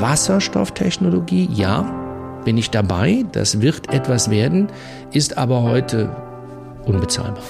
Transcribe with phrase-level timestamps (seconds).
[0.00, 3.24] Wasserstofftechnologie, ja, bin ich dabei.
[3.32, 4.68] Das wird etwas werden,
[5.12, 6.14] ist aber heute
[6.84, 7.42] unbezahlbar.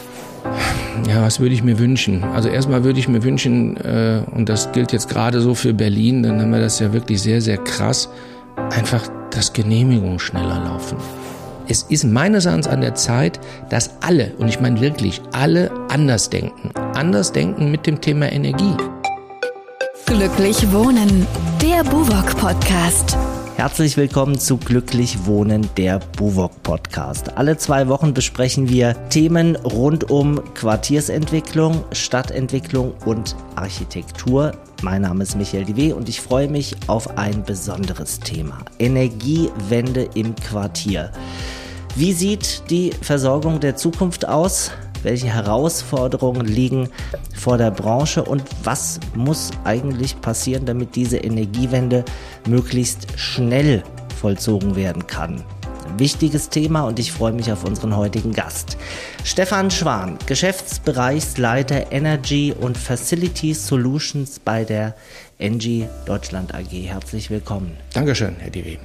[1.08, 2.24] Ja, was würde ich mir wünschen?
[2.24, 6.22] Also erstmal würde ich mir wünschen, äh, und das gilt jetzt gerade so für Berlin,
[6.22, 8.08] dann haben wir das ja wirklich sehr, sehr krass,
[8.70, 10.96] einfach, dass Genehmigungen schneller laufen.
[11.68, 13.38] Es ist meines Erachtens an der Zeit,
[13.68, 16.70] dass alle, und ich meine wirklich alle, anders denken.
[16.94, 18.74] Anders denken mit dem Thema Energie.
[20.08, 21.26] Glücklich Wohnen,
[21.60, 23.14] der Buwok Podcast.
[23.56, 27.36] Herzlich willkommen zu Glücklich Wohnen, der Buwok Podcast.
[27.36, 34.52] Alle zwei Wochen besprechen wir Themen rund um Quartiersentwicklung, Stadtentwicklung und Architektur.
[34.80, 38.60] Mein Name ist Michael Diwe und ich freue mich auf ein besonderes Thema.
[38.78, 41.12] Energiewende im Quartier.
[41.96, 44.70] Wie sieht die Versorgung der Zukunft aus?
[45.02, 46.88] Welche Herausforderungen liegen
[47.34, 52.04] vor der Branche und was muss eigentlich passieren, damit diese Energiewende
[52.46, 53.82] möglichst schnell
[54.20, 55.42] vollzogen werden kann.
[55.96, 58.76] Wichtiges Thema und ich freue mich auf unseren heutigen Gast.
[59.24, 64.94] Stefan Schwan, Geschäftsbereichsleiter Energy und Facility Solutions bei der
[65.38, 66.70] Engie Deutschland AG.
[66.70, 67.76] Herzlich willkommen.
[67.94, 68.78] Dankeschön, Herr Divi.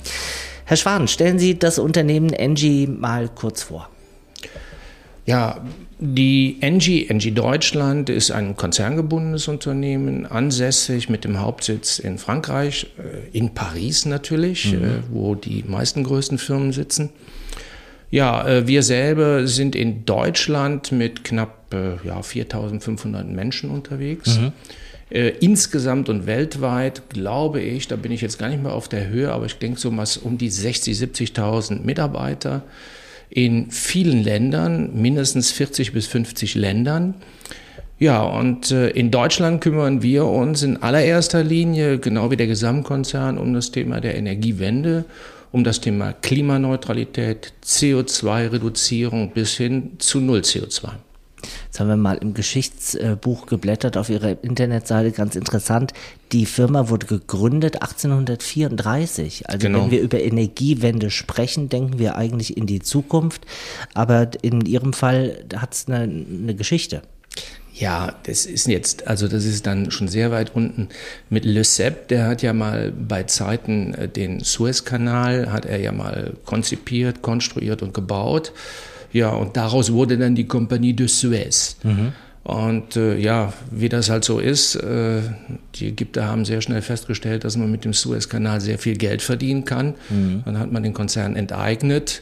[0.65, 3.89] Herr Schwan, stellen Sie das Unternehmen Engie mal kurz vor.
[5.25, 5.61] Ja,
[6.05, 13.35] die Engie, Engie Deutschland ist ein konzerngebundenes Unternehmen, ansässig mit dem Hauptsitz in Frankreich, äh,
[13.37, 14.83] in Paris natürlich, mhm.
[14.83, 17.09] Äh, wo die meisten größten Firmen sitzen.
[18.11, 21.59] Ja, äh, wir selber sind in Deutschland mit knapp
[22.03, 24.37] ja, 4500 Menschen unterwegs.
[24.37, 24.51] Mhm.
[25.39, 29.31] insgesamt und weltweit glaube ich, da bin ich jetzt gar nicht mehr auf der Höhe,
[29.31, 32.61] aber ich denke so was um die 60, 70.000 Mitarbeiter
[33.33, 37.15] in vielen Ländern, mindestens 40 bis 50 Ländern.
[37.97, 43.39] Ja, und äh, in Deutschland kümmern wir uns in allererster Linie, genau wie der Gesamtkonzern,
[43.39, 45.05] um das Thema der Energiewende,
[45.51, 50.89] um das Thema Klimaneutralität, CO2-Reduzierung bis hin zu Null CO2.
[51.73, 55.91] Jetzt haben wir mal im Geschichtsbuch geblättert auf ihrer Internetseite, ganz interessant.
[56.31, 59.49] Die Firma wurde gegründet 1834.
[59.49, 59.81] Also genau.
[59.81, 63.47] wenn wir über Energiewende sprechen, denken wir eigentlich in die Zukunft.
[63.95, 67.01] Aber in Ihrem Fall hat es eine, eine Geschichte.
[67.73, 70.89] Ja, das ist jetzt, also das ist dann schon sehr weit unten
[71.31, 75.91] mit Le Sepp, der hat ja mal bei Zeiten äh, den Suezkanal, hat er ja
[75.91, 78.53] mal konzipiert, konstruiert und gebaut.
[79.13, 81.77] Ja, und daraus wurde dann die Kompanie de Suez.
[81.83, 82.11] Mhm.
[82.43, 85.21] Und äh, ja, wie das halt so ist, äh,
[85.75, 89.63] die Ägypter haben sehr schnell festgestellt, dass man mit dem Suezkanal sehr viel Geld verdienen
[89.63, 89.93] kann.
[90.09, 90.41] Mhm.
[90.43, 92.21] Dann hat man den Konzern enteignet.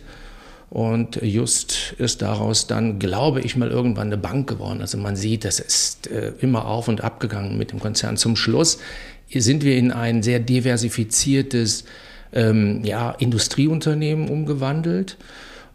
[0.69, 4.79] Und just ist daraus dann, glaube ich, mal irgendwann eine Bank geworden.
[4.79, 8.16] Also man sieht, das ist äh, immer auf und ab gegangen mit dem Konzern.
[8.16, 8.78] Zum Schluss
[9.34, 11.84] sind wir in ein sehr diversifiziertes
[12.31, 15.18] ähm, ja, Industrieunternehmen umgewandelt.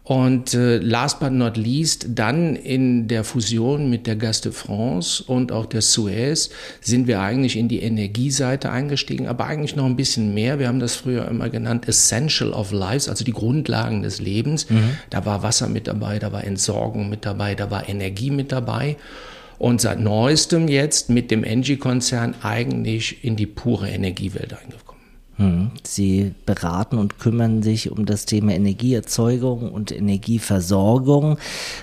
[0.07, 5.21] Und äh, last but not least, dann in der Fusion mit der Gaz de France
[5.21, 9.97] und auch der Suez sind wir eigentlich in die Energieseite eingestiegen, aber eigentlich noch ein
[9.97, 10.59] bisschen mehr.
[10.59, 14.69] Wir haben das früher immer genannt Essential of Lives, also die Grundlagen des Lebens.
[14.69, 14.91] Mhm.
[15.09, 18.95] Da war Wasser mit dabei, da war Entsorgung mit dabei, da war Energie mit dabei.
[19.59, 24.96] Und seit neuestem jetzt mit dem Engie-Konzern eigentlich in die pure Energiewelt eingekommen.
[25.37, 25.71] Hm.
[25.83, 31.37] Sie beraten und kümmern sich um das Thema Energieerzeugung und Energieversorgung,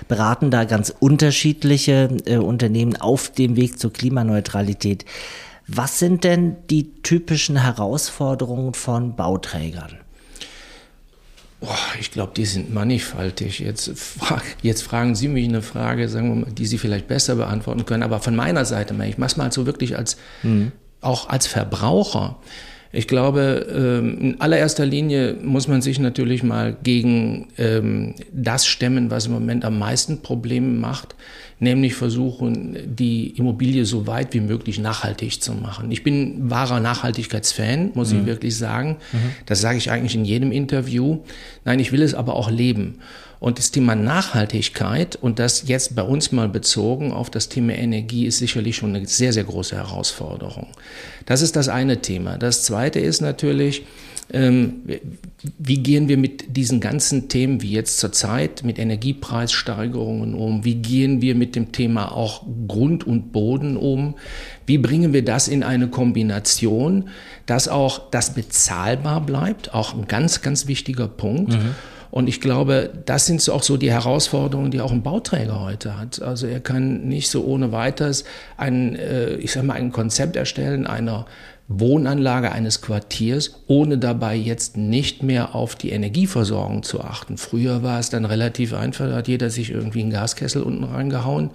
[0.07, 5.05] beraten da ganz unterschiedliche äh, Unternehmen auf dem Weg zur Klimaneutralität.
[5.67, 9.97] Was sind denn die typischen Herausforderungen von Bauträgern?
[11.99, 13.59] Ich glaube, die sind mannigfaltig.
[13.59, 13.91] Jetzt,
[14.61, 18.03] jetzt, fragen Sie mich eine Frage, mal, die Sie vielleicht besser beantworten können.
[18.03, 20.73] Aber von meiner Seite, ich mache es mal so wirklich als, mhm.
[21.01, 22.37] auch als Verbraucher.
[22.95, 29.11] Ich glaube, ähm, in allererster Linie muss man sich natürlich mal gegen ähm, das stemmen,
[29.11, 31.13] was im Moment am meisten Probleme macht,
[31.59, 35.91] nämlich versuchen, die Immobilie so weit wie möglich nachhaltig zu machen.
[35.91, 38.21] Ich bin wahrer Nachhaltigkeitsfan, muss mhm.
[38.21, 38.97] ich wirklich sagen.
[39.11, 39.17] Mhm.
[39.45, 41.19] Das sage ich eigentlich in jedem Interview.
[41.65, 42.99] Nein, ich will es aber auch leben.
[43.39, 48.25] Und das Thema Nachhaltigkeit und das jetzt bei uns mal bezogen auf das Thema Energie
[48.25, 50.67] ist sicherlich schon eine sehr, sehr große Herausforderung.
[51.25, 52.37] Das ist das eine Thema.
[52.37, 53.83] Das zweite ist natürlich,
[54.33, 54.81] ähm,
[55.59, 60.65] wie gehen wir mit diesen ganzen Themen wie jetzt zurzeit mit Energiepreissteigerungen um?
[60.65, 64.15] Wie gehen wir mit dem Thema auch Grund und Boden um?
[64.65, 67.09] Wie bringen wir das in eine Kombination,
[67.45, 69.75] dass auch das bezahlbar bleibt?
[69.75, 71.53] Auch ein ganz, ganz wichtiger Punkt.
[71.53, 71.75] Mhm.
[72.11, 76.21] Und ich glaube, das sind auch so die Herausforderungen, die auch ein Bauträger heute hat.
[76.21, 78.23] Also er kann nicht so ohne weiteres
[78.57, 81.25] ein, äh, ich sag mal, ein Konzept erstellen einer
[81.67, 87.37] Wohnanlage eines Quartiers, ohne dabei jetzt nicht mehr auf die Energieversorgung zu achten.
[87.37, 91.49] Früher war es dann relativ einfach, da hat jeder sich irgendwie einen Gaskessel unten reingehauen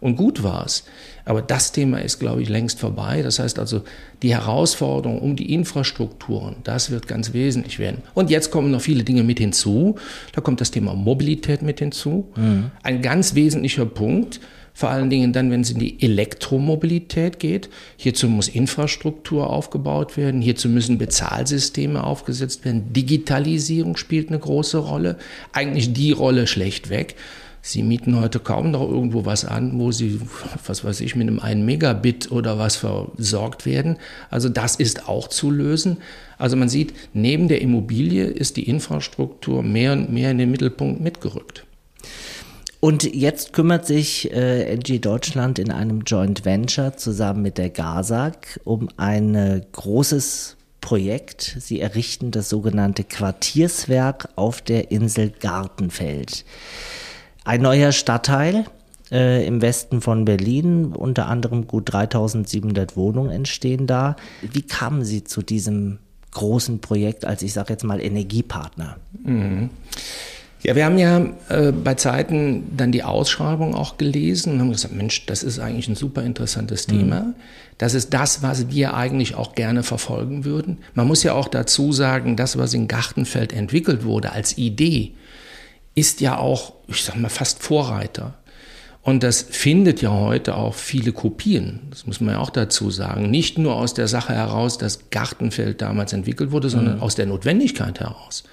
[0.00, 0.84] und gut war es.
[1.24, 3.22] Aber das Thema ist, glaube ich, längst vorbei.
[3.22, 3.82] Das heißt also,
[4.22, 8.02] die Herausforderung um die Infrastrukturen, das wird ganz wesentlich werden.
[8.14, 9.96] Und jetzt kommen noch viele Dinge mit hinzu.
[10.32, 12.28] Da kommt das Thema Mobilität mit hinzu.
[12.36, 12.70] Mhm.
[12.82, 14.40] Ein ganz wesentlicher Punkt.
[14.72, 17.68] Vor allen Dingen dann, wenn es in die Elektromobilität geht.
[17.96, 20.40] Hierzu muss Infrastruktur aufgebaut werden.
[20.40, 22.92] Hierzu müssen Bezahlsysteme aufgesetzt werden.
[22.92, 25.18] Digitalisierung spielt eine große Rolle.
[25.52, 27.16] Eigentlich die Rolle schlechtweg.
[27.62, 30.20] Sie mieten heute kaum noch irgendwo was an, wo Sie,
[30.66, 33.98] was weiß ich, mit einem 1 Megabit oder was versorgt werden.
[34.30, 35.98] Also das ist auch zu lösen.
[36.38, 41.00] Also man sieht, neben der Immobilie ist die Infrastruktur mehr und mehr in den Mittelpunkt
[41.00, 41.66] mitgerückt.
[42.80, 48.58] Und jetzt kümmert sich äh, NG Deutschland in einem Joint Venture zusammen mit der GASAG
[48.64, 51.56] um ein äh, großes Projekt.
[51.60, 56.46] Sie errichten das sogenannte Quartierswerk auf der Insel Gartenfeld.
[57.50, 58.66] Ein neuer Stadtteil
[59.10, 64.14] äh, im Westen von Berlin, unter anderem gut 3700 Wohnungen entstehen da.
[64.40, 65.98] Wie kamen Sie zu diesem
[66.30, 68.98] großen Projekt als, ich sage jetzt mal, Energiepartner?
[69.24, 69.70] Mhm.
[70.62, 74.94] Ja, wir haben ja äh, bei Zeiten dann die Ausschreibung auch gelesen und haben gesagt,
[74.94, 77.20] Mensch, das ist eigentlich ein super interessantes Thema.
[77.20, 77.34] Mhm.
[77.78, 80.78] Das ist das, was wir eigentlich auch gerne verfolgen würden.
[80.94, 85.14] Man muss ja auch dazu sagen, das, was in Gartenfeld entwickelt wurde als Idee,
[85.94, 88.34] ist ja auch, ich sag mal, fast Vorreiter.
[89.02, 91.80] Und das findet ja heute auch viele Kopien.
[91.90, 93.30] Das muss man ja auch dazu sagen.
[93.30, 97.02] Nicht nur aus der Sache heraus, dass Gartenfeld damals entwickelt wurde, sondern mhm.
[97.02, 98.44] aus der Notwendigkeit heraus.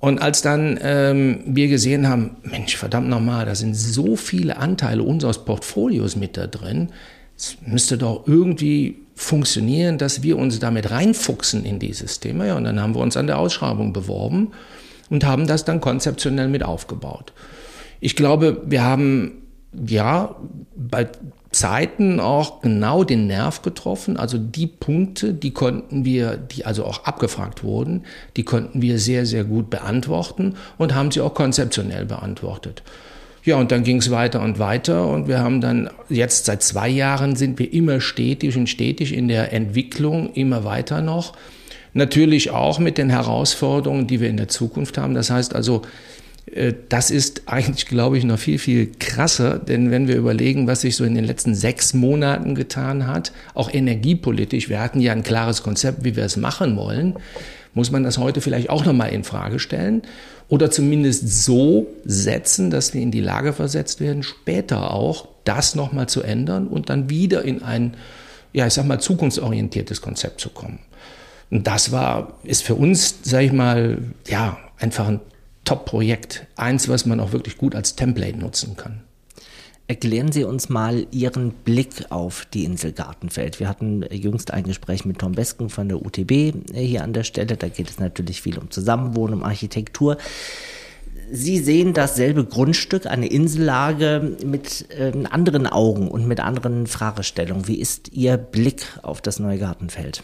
[0.00, 5.02] Und als dann ähm, wir gesehen haben, Mensch, verdammt nochmal, da sind so viele Anteile
[5.02, 6.88] unseres Portfolios mit da drin,
[7.36, 12.46] es müsste doch irgendwie funktionieren, dass wir uns damit reinfuchsen in dieses Thema.
[12.46, 14.52] Ja, und dann haben wir uns an der Ausschreibung beworben
[15.12, 17.34] und haben das dann konzeptionell mit aufgebaut.
[18.00, 19.42] Ich glaube, wir haben
[19.86, 20.34] ja
[20.74, 21.06] bei
[21.50, 24.16] Zeiten auch genau den Nerv getroffen.
[24.16, 28.04] Also die Punkte, die konnten wir, die also auch abgefragt wurden,
[28.38, 32.82] die konnten wir sehr, sehr gut beantworten und haben sie auch konzeptionell beantwortet.
[33.44, 36.88] Ja, und dann ging es weiter und weiter und wir haben dann jetzt seit zwei
[36.88, 41.34] Jahren sind wir immer stetig und stetig in der Entwicklung, immer weiter noch.
[41.94, 45.14] Natürlich auch mit den Herausforderungen, die wir in der Zukunft haben.
[45.14, 45.82] Das heißt also,
[46.46, 50.82] äh, das ist eigentlich, glaube ich, noch viel, viel krasser, denn wenn wir überlegen, was
[50.82, 55.22] sich so in den letzten sechs Monaten getan hat, auch energiepolitisch, wir hatten ja ein
[55.22, 57.14] klares Konzept, wie wir es machen wollen,
[57.74, 60.02] muss man das heute vielleicht auch nochmal in Frage stellen
[60.48, 66.08] oder zumindest so setzen, dass wir in die Lage versetzt werden, später auch das nochmal
[66.08, 67.94] zu ändern und dann wieder in ein,
[68.52, 70.80] ja, ich sag mal, zukunftsorientiertes Konzept zu kommen.
[71.52, 75.20] Und das war, ist für uns, sag ich mal, ja, einfach ein
[75.66, 76.46] Top-Projekt.
[76.56, 79.02] Eins, was man auch wirklich gut als Template nutzen kann.
[79.86, 83.60] Erklären Sie uns mal Ihren Blick auf die Insel Gartenfeld.
[83.60, 87.58] Wir hatten jüngst ein Gespräch mit Tom Besken von der UTB hier an der Stelle.
[87.58, 90.16] Da geht es natürlich viel um Zusammenwohnen, um Architektur.
[91.30, 97.68] Sie sehen dasselbe Grundstück, eine Insellage mit äh, anderen Augen und mit anderen Fragestellungen.
[97.68, 100.22] Wie ist Ihr Blick auf das neue Gartenfeld?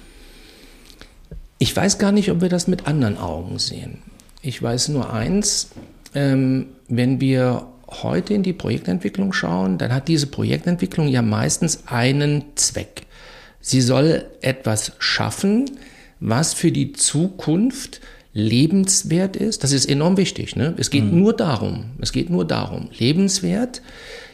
[1.58, 3.98] Ich weiß gar nicht, ob wir das mit anderen Augen sehen.
[4.42, 5.70] Ich weiß nur eins,
[6.14, 12.44] ähm, wenn wir heute in die Projektentwicklung schauen, dann hat diese Projektentwicklung ja meistens einen
[12.54, 13.02] Zweck.
[13.60, 15.70] Sie soll etwas schaffen,
[16.20, 18.00] was für die Zukunft
[18.32, 19.64] lebenswert ist.
[19.64, 20.54] Das ist enorm wichtig.
[20.54, 20.74] Ne?
[20.76, 21.18] Es geht mhm.
[21.18, 21.86] nur darum.
[22.00, 22.88] Es geht nur darum.
[22.96, 23.82] Lebenswert.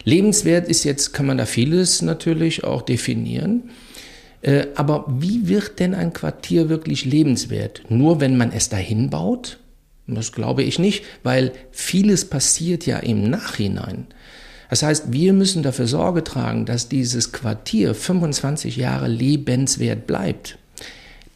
[0.05, 3.71] Lebenswert ist jetzt, kann man da vieles natürlich auch definieren.
[4.45, 7.83] Äh, aber wie wird denn ein Quartier wirklich lebenswert?
[7.89, 9.59] Nur wenn man es dahin baut?
[10.07, 14.07] Das glaube ich nicht, weil vieles passiert ja im Nachhinein.
[14.69, 20.59] Das heißt, wir müssen dafür Sorge tragen, dass dieses Quartier 25 Jahre lebenswert bleibt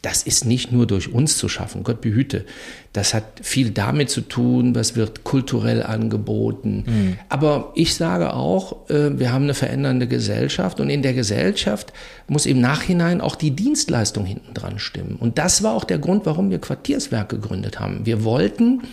[0.01, 2.45] das ist nicht nur durch uns zu schaffen, Gott behüte.
[2.93, 6.83] Das hat viel damit zu tun, was wird kulturell angeboten.
[6.87, 7.17] Mhm.
[7.27, 11.91] Aber ich sage auch, äh, wir haben eine verändernde Gesellschaft und in der Gesellschaft
[12.27, 15.17] muss im Nachhinein auch die Dienstleistung hinten dran stimmen.
[15.19, 18.05] Und das war auch der Grund, warum wir Quartierswerk gegründet haben.
[18.05, 18.83] Wir wollten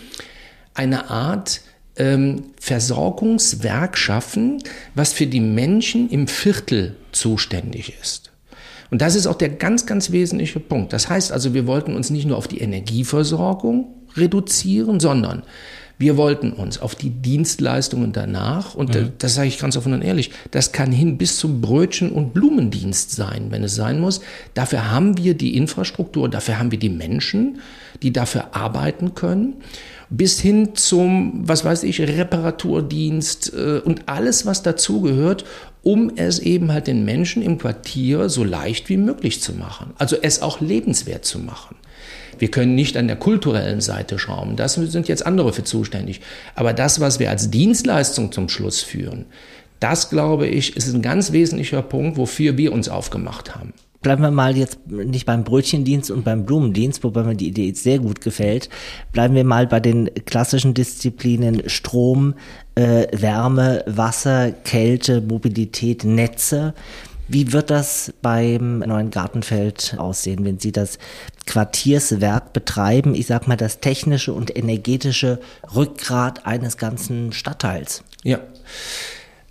[0.73, 1.61] eine Art
[1.95, 4.61] ähm, Versorgungswerk schaffen,
[4.93, 8.31] was für die Menschen im Viertel zuständig ist.
[8.89, 10.93] Und das ist auch der ganz, ganz wesentliche Punkt.
[10.93, 15.43] Das heißt also, wir wollten uns nicht nur auf die Energieversorgung reduzieren, sondern
[15.99, 19.13] Wir wollten uns auf die Dienstleistungen danach, und mhm.
[19.17, 23.11] das sage ich ganz offen und ehrlich, das kann hin bis zum Brötchen- und Blumendienst
[23.11, 24.21] sein, wenn es sein muss.
[24.53, 27.59] Dafür haben wir die Infrastruktur, dafür haben wir die Menschen,
[28.03, 29.55] die dafür arbeiten können
[30.09, 35.45] bis hin zum, was weiß ich, Reparaturdienst äh, und alles, was dazugehört,
[35.83, 39.93] um es eben halt den Menschen im Quartier so leicht wie möglich zu machen.
[39.97, 41.75] Also es auch lebenswert zu machen.
[42.39, 44.55] Wir können nicht an der kulturellen Seite schrauben.
[44.55, 46.21] Das sind jetzt andere für zuständig.
[46.55, 49.25] Aber das, was wir als Dienstleistung zum Schluss führen,
[49.79, 53.73] das glaube ich, ist ein ganz wesentlicher Punkt, wofür wir uns aufgemacht haben.
[54.07, 57.99] Bleiben wir mal jetzt nicht beim Brötchendienst und beim Blumendienst, wobei mir die Idee sehr
[57.99, 58.69] gut gefällt.
[59.11, 62.33] Bleiben wir mal bei den klassischen Disziplinen Strom,
[62.75, 66.73] äh, Wärme, Wasser, Kälte, Mobilität, Netze.
[67.27, 70.99] Wie wird das beim neuen Gartenfeld aussehen, wenn Sie das
[71.45, 73.13] Quartierswerk betreiben?
[73.13, 75.41] Ich sag mal, das technische und energetische
[75.75, 78.05] Rückgrat eines ganzen Stadtteils.
[78.23, 78.39] Ja.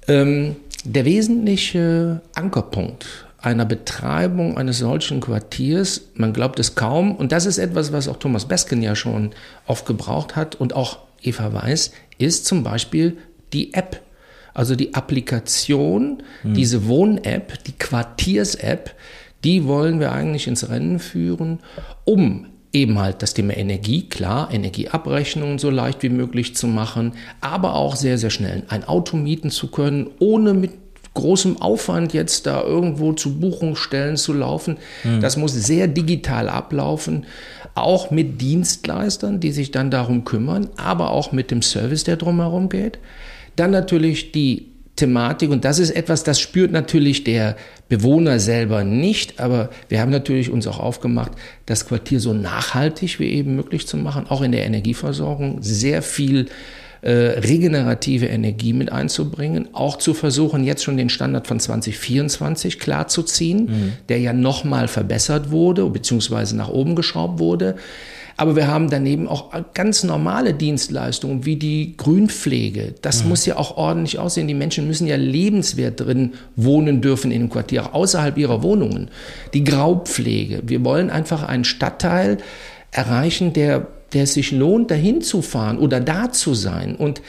[0.08, 7.46] Ähm, der wesentliche Ankerpunkt einer Betreibung eines solchen Quartiers, man glaubt es kaum, und das
[7.46, 9.30] ist etwas, was auch Thomas Besken ja schon
[9.66, 13.18] oft gebraucht hat und auch Eva Weiß, ist zum Beispiel
[13.52, 14.02] die App.
[14.54, 16.54] Also die Applikation, hm.
[16.54, 18.94] diese Wohn-App, die Quartiers-App,
[19.44, 21.60] die wollen wir eigentlich ins Rennen führen,
[22.04, 27.74] um eben halt das Thema Energie, klar, Energieabrechnungen so leicht wie möglich zu machen, aber
[27.74, 30.72] auch sehr, sehr schnell ein Auto mieten zu können, ohne mit
[31.16, 34.76] großem Aufwand jetzt da irgendwo zu Buchungsstellen zu laufen.
[35.02, 35.20] Hm.
[35.20, 37.26] Das muss sehr digital ablaufen,
[37.74, 42.68] auch mit Dienstleistern, die sich dann darum kümmern, aber auch mit dem Service, der drumherum
[42.68, 42.98] geht.
[43.56, 47.56] Dann natürlich die Thematik und das ist etwas, das spürt natürlich der
[47.88, 51.32] Bewohner selber nicht, aber wir haben natürlich uns auch aufgemacht,
[51.66, 56.46] das Quartier so nachhaltig wie eben möglich zu machen, auch in der Energieversorgung sehr viel
[57.02, 63.64] äh, regenerative Energie mit einzubringen, auch zu versuchen, jetzt schon den Standard von 2024 klarzuziehen,
[63.64, 63.92] mhm.
[64.08, 67.76] der ja nochmal verbessert wurde, beziehungsweise nach oben geschraubt wurde.
[68.38, 72.94] Aber wir haben daneben auch ganz normale Dienstleistungen wie die Grünpflege.
[73.00, 73.30] Das mhm.
[73.30, 74.46] muss ja auch ordentlich aussehen.
[74.46, 79.08] Die Menschen müssen ja lebenswert drin wohnen dürfen in dem Quartier, auch außerhalb ihrer Wohnungen.
[79.54, 80.62] Die Graupflege.
[80.66, 82.38] Wir wollen einfach einen Stadtteil
[82.90, 86.96] erreichen, der der es sich lohnt, dahin zu fahren oder da zu sein.
[86.96, 87.20] Und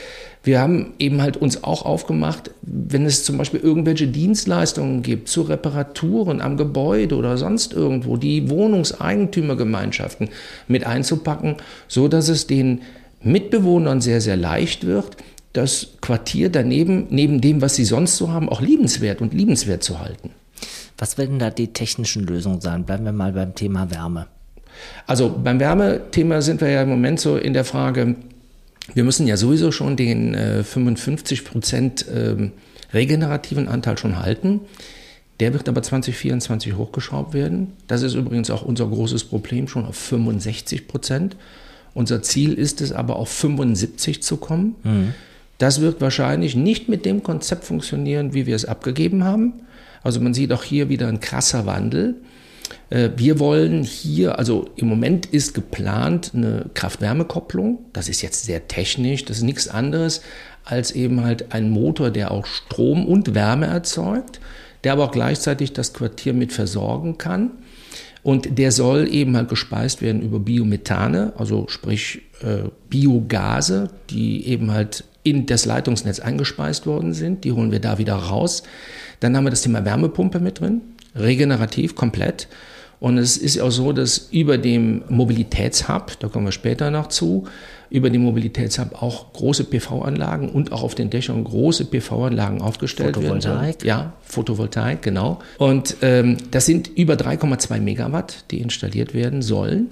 [0.42, 5.42] wir haben eben halt uns auch aufgemacht, wenn es zum Beispiel irgendwelche Dienstleistungen gibt zu
[5.42, 10.30] Reparaturen am Gebäude oder sonst irgendwo, die Wohnungseigentümergemeinschaften
[10.70, 11.58] mit einzupacken,
[11.90, 12.84] so dass es den
[13.22, 15.18] Mitbewohnern sehr, sehr leicht wird,
[15.52, 20.00] das Quartier daneben, neben dem, was sie sonst so haben, auch liebenswert und liebenswert zu
[20.00, 20.30] halten.
[20.98, 22.86] Was werden da die technischen Lösungen sein?
[22.86, 24.28] Bleiben wir mal beim Thema Wärme.
[25.06, 28.16] Also beim Wärmethema sind wir ja im Moment so in der Frage,
[28.94, 32.50] wir müssen ja sowieso schon den äh, 55 Prozent äh,
[32.94, 34.62] regenerativen Anteil schon halten.
[35.40, 37.74] Der wird aber 2024 hochgeschraubt werden.
[37.88, 41.36] Das ist übrigens auch unser großes Problem, schon auf 65 Prozent.
[41.94, 44.76] Unser Ziel ist es aber auf 75 zu kommen.
[44.84, 45.14] Mhm.
[45.58, 49.54] Das wird wahrscheinlich nicht mit dem Konzept funktionieren, wie wir es abgegeben haben.
[50.04, 52.16] Also man sieht auch hier wieder ein krasser Wandel.
[52.90, 57.80] Äh, wir wollen hier, also im Moment ist geplant eine Kraft-Wärme-Kopplung.
[57.94, 60.22] Das ist jetzt sehr technisch, das ist nichts anderes
[60.68, 64.42] als eben halt ein Motor, der auch Strom und Wärme erzeugt,
[64.84, 67.52] der aber auch gleichzeitig das Quartier mit versorgen kann.
[68.22, 74.72] Und der soll eben halt gespeist werden über Biomethane, also sprich äh, Biogase, die eben
[74.72, 77.46] halt in das Leitungsnetz eingespeist worden sind.
[77.46, 78.64] Die holen wir da wieder raus.
[79.22, 80.82] Dann haben wir das Thema Wärmepumpe mit drin
[81.20, 82.48] regenerativ komplett.
[83.00, 87.46] Und es ist auch so, dass über dem Mobilitätshub, da kommen wir später noch zu,
[87.90, 93.44] über dem Mobilitätshub auch große PV-Anlagen und auch auf den Dächern große PV-Anlagen aufgestellt Photovoltaik.
[93.46, 93.62] werden.
[93.62, 93.86] Photovoltaik?
[93.86, 95.40] Ja, Photovoltaik, genau.
[95.60, 99.92] Und ähm, das sind über 3,2 Megawatt, die installiert werden sollen.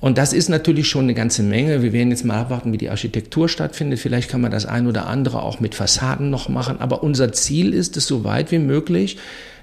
[0.00, 1.80] Und das ist natürlich schon eine ganze Menge.
[1.80, 4.00] Wir werden jetzt mal abwarten, wie die Architektur stattfindet.
[4.00, 6.80] Vielleicht kann man das ein oder andere auch mit Fassaden noch machen.
[6.80, 9.18] Aber unser Ziel ist es, so weit wie möglich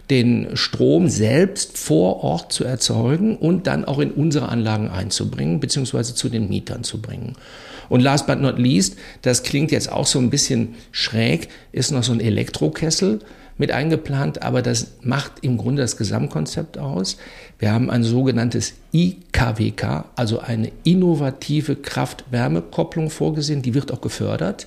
[0.10, 6.16] den Strom selbst vor Ort zu erzeugen und dann auch in unsere Anlagen einzubringen, beziehungsweise
[6.16, 7.36] zu den Mietern zu bringen.
[7.90, 12.04] Und last but not least, das klingt jetzt auch so ein bisschen schräg, ist noch
[12.04, 13.20] so ein Elektrokessel
[13.58, 17.18] mit eingeplant, aber das macht im Grunde das Gesamtkonzept aus.
[17.60, 24.66] Wir haben ein sogenanntes IKWK, also eine innovative Kraft-Wärme-Kopplung vorgesehen, die wird auch gefördert.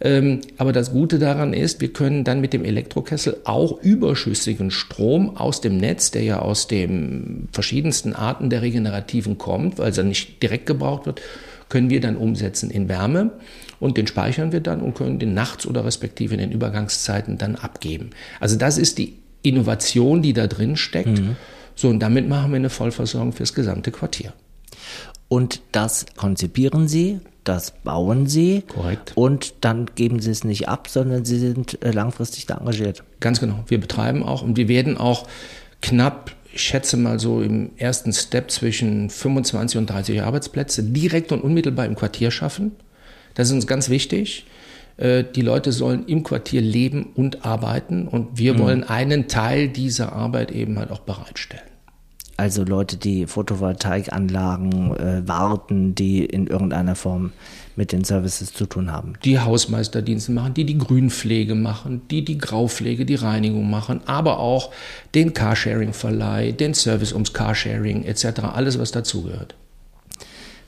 [0.00, 5.36] Ähm, aber das Gute daran ist, wir können dann mit dem Elektrokessel auch überschüssigen Strom
[5.36, 10.42] aus dem Netz, der ja aus den verschiedensten Arten der Regenerativen kommt, weil er nicht
[10.42, 11.22] direkt gebraucht wird,
[11.68, 13.32] können wir dann umsetzen in Wärme
[13.80, 17.56] und den speichern wir dann und können den nachts oder respektive in den Übergangszeiten dann
[17.56, 18.10] abgeben.
[18.38, 21.20] Also das ist die Innovation, die da drin steckt.
[21.20, 21.36] Mhm.
[21.74, 24.32] So, und damit machen wir eine Vollversorgung fürs gesamte Quartier.
[25.28, 28.62] Und das konzipieren Sie, das bauen Sie.
[28.66, 29.12] Korrekt.
[29.14, 33.02] Und dann geben Sie es nicht ab, sondern Sie sind äh, langfristig da engagiert.
[33.20, 33.64] Ganz genau.
[33.66, 35.26] Wir betreiben auch und wir werden auch
[35.82, 41.42] knapp, ich schätze mal so im ersten Step zwischen 25 und 30 Arbeitsplätze direkt und
[41.42, 42.72] unmittelbar im Quartier schaffen.
[43.34, 44.46] Das ist uns ganz wichtig.
[44.96, 48.58] Äh, die Leute sollen im Quartier leben und arbeiten und wir mhm.
[48.58, 51.65] wollen einen Teil dieser Arbeit eben halt auch bereitstellen.
[52.38, 57.32] Also Leute, die Photovoltaikanlagen äh, warten, die in irgendeiner Form
[57.76, 59.14] mit den Services zu tun haben.
[59.24, 64.70] Die Hausmeisterdienste machen, die die Grünpflege machen, die die Graupflege, die Reinigung machen, aber auch
[65.14, 69.54] den Carsharing-Verleih, den Service ums Carsharing etc., alles was dazugehört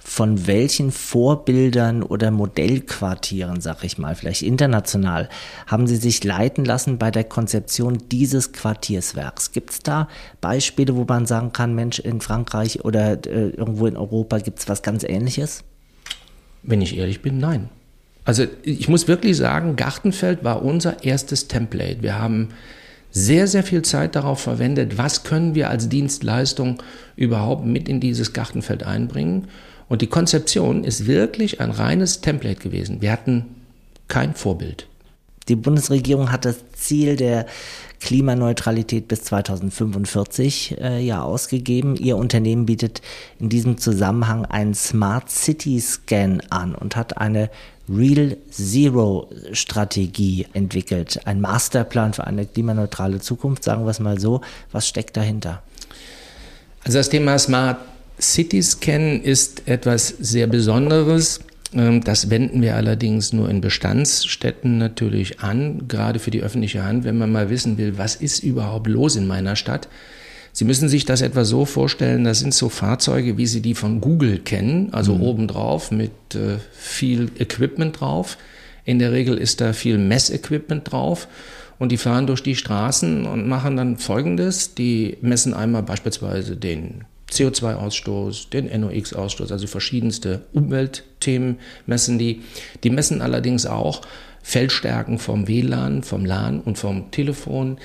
[0.08, 5.28] von welchen Vorbildern oder Modellquartieren, sag ich mal, vielleicht international,
[5.66, 9.52] haben Sie sich leiten lassen bei der Konzeption dieses Quartierswerks?
[9.52, 10.08] Gibt es da
[10.40, 14.68] Beispiele, wo man sagen kann, Mensch, in Frankreich oder äh, irgendwo in Europa gibt es
[14.68, 15.62] was ganz Ähnliches?
[16.62, 17.68] Wenn ich ehrlich bin, nein.
[18.24, 22.02] Also ich muss wirklich sagen, Gartenfeld war unser erstes Template.
[22.02, 22.48] Wir haben
[23.10, 26.82] sehr, sehr viel Zeit darauf verwendet, was können wir als Dienstleistung
[27.14, 29.48] überhaupt mit in dieses Gartenfeld einbringen.
[29.88, 33.00] Und die Konzeption ist wirklich ein reines Template gewesen.
[33.00, 33.46] Wir hatten
[34.06, 34.86] kein Vorbild.
[35.48, 37.46] Die Bundesregierung hat das Ziel der
[38.00, 41.96] Klimaneutralität bis 2045 äh, ja ausgegeben.
[41.96, 43.00] Ihr Unternehmen bietet
[43.40, 47.50] in diesem Zusammenhang einen Smart City Scan an und hat eine
[47.88, 51.20] Real Zero Strategie entwickelt.
[51.24, 54.42] Ein Masterplan für eine klimaneutrale Zukunft, sagen wir es mal so.
[54.70, 55.62] Was steckt dahinter?
[56.84, 57.78] Also das Thema Smart
[58.20, 61.40] City-Scan ist etwas sehr Besonderes.
[61.72, 67.04] Ähm, das wenden wir allerdings nur in Bestandsstädten natürlich an, gerade für die öffentliche Hand,
[67.04, 69.88] wenn man mal wissen will, was ist überhaupt los in meiner Stadt.
[70.52, 74.00] Sie müssen sich das etwa so vorstellen, das sind so Fahrzeuge, wie Sie die von
[74.00, 75.22] Google kennen, also mhm.
[75.22, 78.38] obendrauf mit äh, viel Equipment drauf.
[78.84, 81.28] In der Regel ist da viel Messequipment drauf
[81.78, 84.74] und die fahren durch die Straßen und machen dann Folgendes.
[84.74, 92.42] Die messen einmal beispielsweise den CO2-Ausstoß, den NOx-Ausstoß, also verschiedenste Umweltthemen messen die.
[92.84, 94.02] Die messen allerdings auch
[94.42, 97.76] Feldstärken vom WLAN, vom LAN und vom Telefon.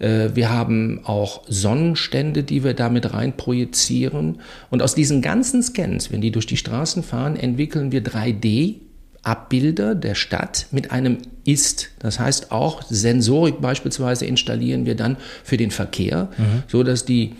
[0.00, 4.40] Äh, wir haben auch Sonnenstände, die wir damit rein projizieren.
[4.68, 8.80] Und aus diesen ganzen Scans, wenn die durch die Straßen fahren, entwickeln wir 3D
[9.22, 11.90] Abbilder der Stadt mit einem Ist.
[11.98, 16.62] Das heißt auch Sensorik beispielsweise installieren wir dann für den Verkehr, mhm.
[16.68, 17.34] so dass die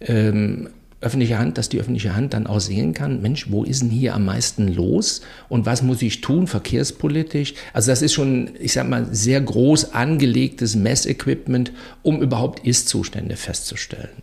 [0.00, 0.68] ähm,
[1.00, 4.14] öffentliche Hand, dass die öffentliche Hand dann auch sehen kann, Mensch, wo ist denn hier
[4.14, 7.54] am meisten los und was muss ich tun verkehrspolitisch?
[7.72, 14.22] Also das ist schon, ich sag mal, sehr groß angelegtes Messequipment, um überhaupt Ist-Zustände festzustellen.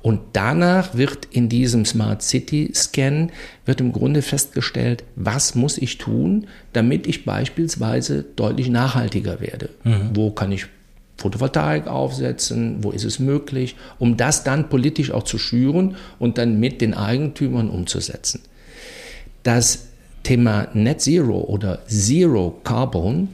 [0.00, 3.30] Und danach wird in diesem Smart City Scan
[3.64, 9.70] wird im Grunde festgestellt, was muss ich tun, damit ich beispielsweise deutlich nachhaltiger werde.
[9.82, 10.10] Mhm.
[10.14, 10.66] Wo kann ich
[11.18, 16.60] Photovoltaik aufsetzen, wo ist es möglich, um das dann politisch auch zu schüren und dann
[16.60, 18.40] mit den Eigentümern umzusetzen.
[19.42, 19.88] Das
[20.22, 23.28] Thema Net Zero oder Zero Carbon,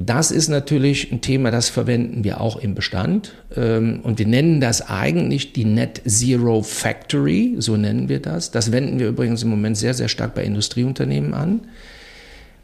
[0.00, 3.34] das ist natürlich ein Thema, das verwenden wir auch im Bestand.
[3.56, 8.52] Ähm, und wir nennen das eigentlich die Net Zero Factory, so nennen wir das.
[8.52, 11.62] Das wenden wir übrigens im Moment sehr, sehr stark bei Industrieunternehmen an.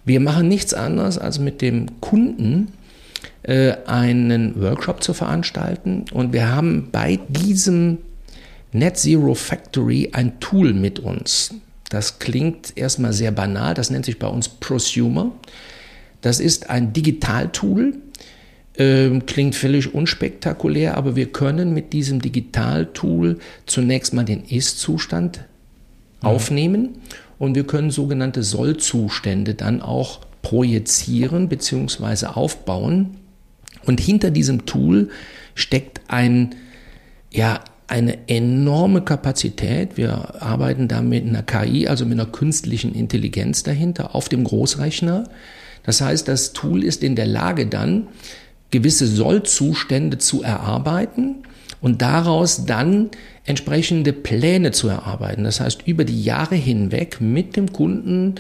[0.05, 2.69] Wir machen nichts anderes, als mit dem Kunden
[3.47, 6.07] einen Workshop zu veranstalten.
[6.13, 7.99] Und wir haben bei diesem
[8.73, 11.55] Net Zero Factory ein Tool mit uns.
[11.91, 15.31] Das klingt erstmal sehr banal, das nennt sich bei uns Prosumer.
[16.23, 17.95] Das ist ein Digitaltool,
[18.77, 25.45] äh, klingt völlig unspektakulär, aber wir können mit diesem Digitaltool zunächst mal den Ist-Zustand
[26.23, 26.29] mhm.
[26.29, 26.89] aufnehmen
[27.39, 32.27] und wir können sogenannte Soll-Zustände dann auch projizieren bzw.
[32.27, 33.19] aufbauen.
[33.85, 35.11] Und hinter diesem Tool
[35.55, 36.55] steckt ein,
[37.31, 39.97] ja, eine enorme Kapazität.
[39.97, 45.25] Wir arbeiten da mit einer KI, also mit einer künstlichen Intelligenz dahinter auf dem Großrechner.
[45.85, 48.09] Das heißt, das Tool ist in der Lage dann,
[48.71, 51.37] gewisse Sollzustände zu erarbeiten
[51.81, 53.11] und daraus dann
[53.45, 55.45] entsprechende Pläne zu erarbeiten.
[55.45, 58.37] Das heißt, über die Jahre hinweg mit dem Kunden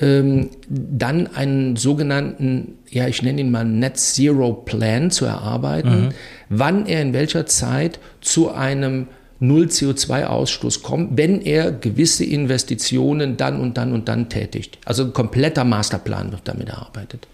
[0.00, 6.08] ähm, dann einen sogenannten, ja, ich nenne ihn mal Net Zero Plan zu erarbeiten, mhm.
[6.48, 9.08] wann er in welcher Zeit zu einem
[9.40, 14.78] Null CO2-Ausstoß kommt, wenn er gewisse Investitionen dann und dann und dann tätigt.
[14.84, 17.28] Also ein kompletter Masterplan wird damit erarbeitet.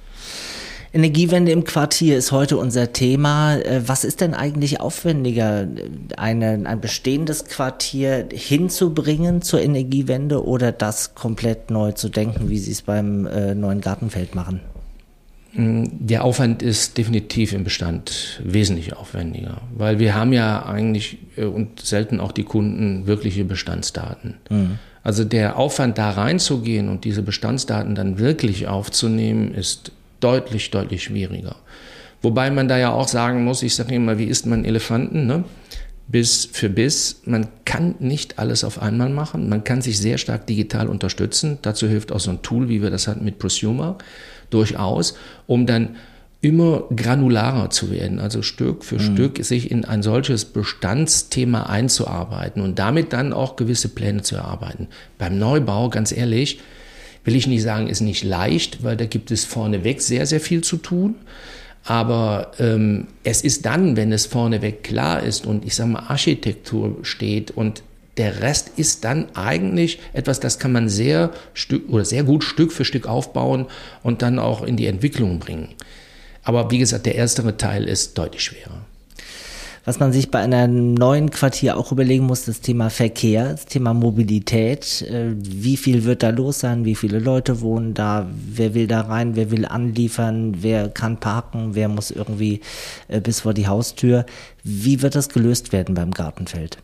[0.95, 3.57] Energiewende im Quartier ist heute unser Thema.
[3.57, 5.67] Äh, was ist denn eigentlich aufwendiger,
[6.17, 12.71] eine, ein bestehendes Quartier hinzubringen zur Energiewende oder das komplett neu zu denken, wie Sie
[12.71, 14.61] es beim äh, neuen Gartenfeld machen?
[15.55, 21.45] Mm, der Aufwand ist definitiv im Bestand wesentlich aufwendiger, weil wir haben ja eigentlich äh,
[21.45, 24.35] und selten auch die Kunden wirkliche Bestandsdaten.
[24.49, 24.79] Mhm.
[25.03, 31.57] Also der Aufwand da reinzugehen und diese Bestandsdaten dann wirklich aufzunehmen, ist deutlich, deutlich schwieriger.
[32.23, 35.45] Wobei man da ja auch sagen muss, ich sage immer, wie isst man Elefanten, ne?
[36.07, 37.23] Biss für Biss.
[37.25, 39.49] Man kann nicht alles auf einmal machen.
[39.49, 41.59] Man kann sich sehr stark digital unterstützen.
[41.63, 43.97] Dazu hilft auch so ein Tool, wie wir das hatten mit Prosumer,
[44.51, 45.97] durchaus, um dann
[46.45, 49.15] immer granularer zu werden, also Stück für mhm.
[49.15, 54.89] Stück sich in ein solches Bestandsthema einzuarbeiten und damit dann auch gewisse Pläne zu erarbeiten.
[55.17, 56.61] Beim Neubau, ganz ehrlich,
[57.25, 60.63] will ich nicht sagen, ist nicht leicht, weil da gibt es vorneweg sehr, sehr viel
[60.63, 61.17] zu tun.
[61.85, 66.97] Aber ähm, es ist dann, wenn es vorneweg klar ist und ich sage mal Architektur
[67.03, 67.83] steht und
[68.17, 72.73] der Rest ist dann eigentlich etwas, das kann man sehr Stück oder sehr gut Stück
[72.73, 73.67] für Stück aufbauen
[74.03, 75.71] und dann auch in die Entwicklung bringen.
[76.43, 78.87] Aber wie gesagt, der erstere Teil ist deutlich schwerer.
[79.87, 83.93] Was man sich bei einem neuen Quartier auch überlegen muss, das Thema Verkehr, das Thema
[83.93, 85.03] Mobilität.
[85.03, 86.87] Äh, wie viel wird da los sein?
[86.87, 88.27] Wie viele Leute wohnen da?
[88.33, 89.37] Wer will da rein?
[89.37, 90.57] Wer will anliefern?
[90.61, 91.75] Wer kann parken?
[91.75, 92.61] Wer muss irgendwie
[93.09, 94.25] äh, bis vor die Haustür?
[94.63, 96.79] Wie wird das gelöst werden beim Gartenfeld?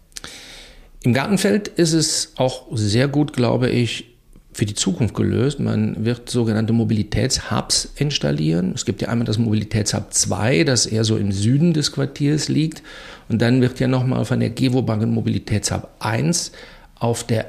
[1.02, 4.09] Im Gartenfeld ist es auch sehr gut, glaube ich,
[4.52, 5.60] für die Zukunft gelöst.
[5.60, 8.72] Man wird sogenannte Mobilitätshubs installieren.
[8.74, 12.82] Es gibt ja einmal das Mobilitätshub 2, das eher so im Süden des Quartiers liegt.
[13.28, 16.52] Und dann wird ja nochmal von der Gevobank ein Mobilitätshub 1
[16.98, 17.46] auf der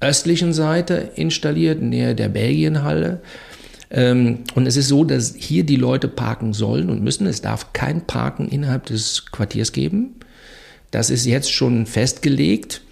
[0.00, 3.20] östlichen Seite installiert, näher der Belgienhalle.
[3.90, 7.26] Ähm, und es ist so, dass hier die Leute parken sollen und müssen.
[7.26, 10.16] Es darf kein Parken innerhalb des Quartiers geben.
[10.90, 12.82] Das ist jetzt schon festgelegt.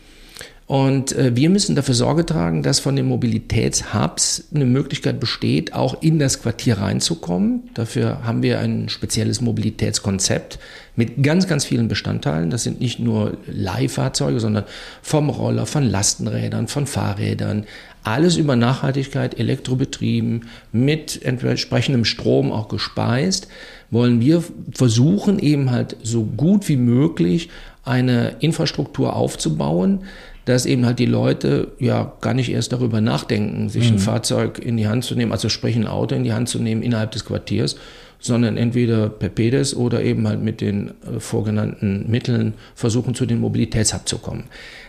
[0.70, 6.00] Und äh, wir müssen dafür Sorge tragen, dass von den Mobilitätshubs eine Möglichkeit besteht, auch
[6.00, 7.70] in das Quartier reinzukommen.
[7.74, 10.60] Dafür haben wir ein spezielles Mobilitätskonzept
[10.94, 12.50] mit ganz, ganz vielen Bestandteilen.
[12.50, 14.62] Das sind nicht nur Leihfahrzeuge, sondern
[15.02, 17.64] vom Roller, von Lastenrädern, von Fahrrädern.
[18.04, 23.48] Alles über Nachhaltigkeit, elektrobetrieben, mit entsprechendem Strom auch gespeist,
[23.90, 27.48] wollen wir versuchen, eben halt so gut wie möglich
[27.82, 30.04] eine Infrastruktur aufzubauen,
[30.44, 33.96] dass eben halt die Leute ja gar nicht erst darüber nachdenken, sich mhm.
[33.96, 36.58] ein Fahrzeug in die Hand zu nehmen, also sprich ein Auto in die Hand zu
[36.58, 37.76] nehmen innerhalb des Quartiers,
[38.18, 43.40] sondern entweder per PEDES oder eben halt mit den äh, vorgenannten Mitteln versuchen, zu den
[43.40, 44.44] Mobilitätshub zu kommen.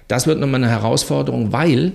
[0.07, 1.93] Das wird nochmal eine Herausforderung, weil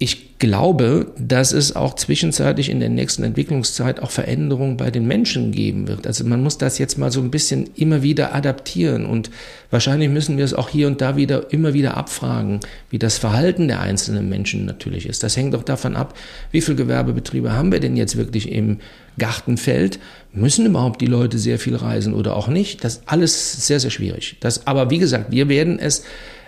[0.00, 5.50] ich glaube, dass es auch zwischenzeitlich in der nächsten Entwicklungszeit auch Veränderungen bei den Menschen
[5.50, 6.06] geben wird.
[6.06, 9.30] Also man muss das jetzt mal so ein bisschen immer wieder adaptieren und
[9.72, 13.66] wahrscheinlich müssen wir es auch hier und da wieder immer wieder abfragen, wie das Verhalten
[13.66, 15.24] der einzelnen Menschen natürlich ist.
[15.24, 16.16] Das hängt doch davon ab,
[16.52, 18.78] wie viele Gewerbebetriebe haben wir denn jetzt wirklich im
[19.18, 19.98] Gartenfeld?
[20.32, 22.84] Müssen überhaupt die Leute sehr viel reisen oder auch nicht?
[22.84, 24.36] Das ist alles sehr, sehr schwierig.
[24.38, 26.04] Das, aber wie gesagt, wir werden es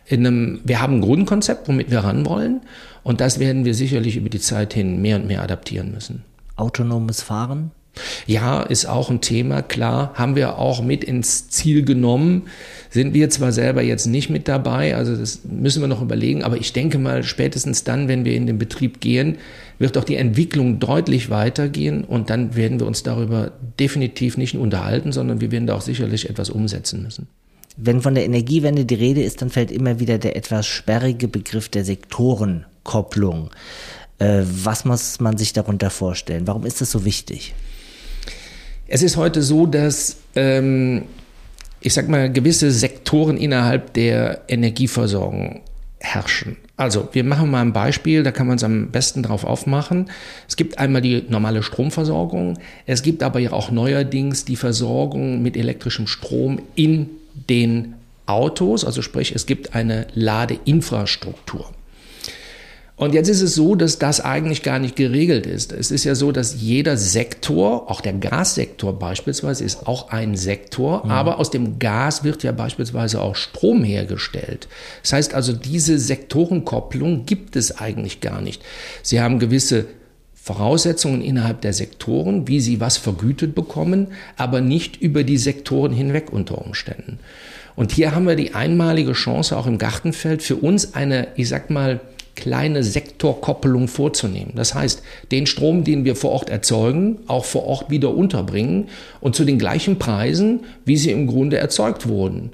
[0.07, 2.61] in einem, wir haben ein Grundkonzept, womit wir ran wollen.
[3.03, 6.23] Und das werden wir sicherlich über die Zeit hin mehr und mehr adaptieren müssen.
[6.57, 7.71] Autonomes Fahren?
[8.27, 12.45] Ja, ist auch ein Thema, klar, haben wir auch mit ins Ziel genommen.
[12.89, 16.57] Sind wir zwar selber jetzt nicht mit dabei, also das müssen wir noch überlegen, aber
[16.57, 19.39] ich denke mal, spätestens dann, wenn wir in den Betrieb gehen,
[19.79, 24.63] wird auch die Entwicklung deutlich weitergehen und dann werden wir uns darüber definitiv nicht nur
[24.63, 27.29] unterhalten, sondern wir werden da auch sicherlich etwas umsetzen müssen.
[27.77, 31.69] Wenn von der Energiewende die Rede ist, dann fällt immer wieder der etwas sperrige Begriff
[31.69, 32.70] der Sektorenkopplung.
[34.19, 36.47] Äh, was muss man sich darunter vorstellen?
[36.47, 37.55] Warum ist das so wichtig?
[38.87, 41.03] Es ist heute so, dass ähm,
[41.81, 45.63] ich sag mal gewisse Sektoren innerhalb der Energieversorgung
[46.01, 46.57] herrschen.
[46.77, 50.11] Also, wir machen mal ein Beispiel, da kann man es am besten drauf aufmachen.
[50.49, 55.57] Es gibt einmal die normale Stromversorgung, es gibt aber ja auch neuerdings die Versorgung mit
[55.57, 57.11] elektrischem Strom in
[57.49, 61.71] den Autos, also sprich, es gibt eine Ladeinfrastruktur.
[63.01, 65.73] Und jetzt ist es so, dass das eigentlich gar nicht geregelt ist.
[65.73, 71.07] Es ist ja so, dass jeder Sektor, auch der Gassektor beispielsweise, ist auch ein Sektor,
[71.07, 71.11] mhm.
[71.11, 74.69] aber aus dem Gas wird ja beispielsweise auch Strom hergestellt.
[75.01, 78.61] Das heißt also, diese Sektorenkopplung gibt es eigentlich gar nicht.
[79.03, 79.87] Sie haben gewisse
[80.35, 86.35] Voraussetzungen innerhalb der Sektoren, wie sie was vergütet bekommen, aber nicht über die Sektoren hinweg
[86.35, 87.19] unter Umständen.
[87.77, 91.71] Und hier haben wir die einmalige Chance, auch im Gartenfeld für uns eine, ich sag
[91.71, 92.01] mal,
[92.41, 94.53] kleine Sektorkoppelung vorzunehmen.
[94.57, 98.89] Das heißt, den Strom, den wir vor Ort erzeugen, auch vor Ort wieder unterbringen
[99.21, 102.51] und zu den gleichen Preisen, wie sie im Grunde erzeugt wurden.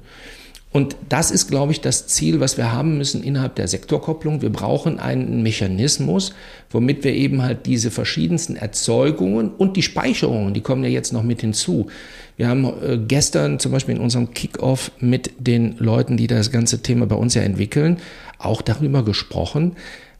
[0.77, 4.43] Und das ist, glaube ich, das Ziel, was wir haben müssen innerhalb der Sektorkopplung.
[4.43, 6.33] Wir brauchen einen Mechanismus,
[6.69, 11.23] womit wir eben halt diese verschiedensten Erzeugungen und die Speicherungen, die kommen ja jetzt noch
[11.23, 11.87] mit hinzu.
[12.35, 16.83] Wir haben äh, gestern zum Beispiel in unserem Kickoff mit den Leuten, die das ganze
[16.83, 17.97] Thema bei uns ja entwickeln,
[18.39, 19.75] auch darüber gesprochen,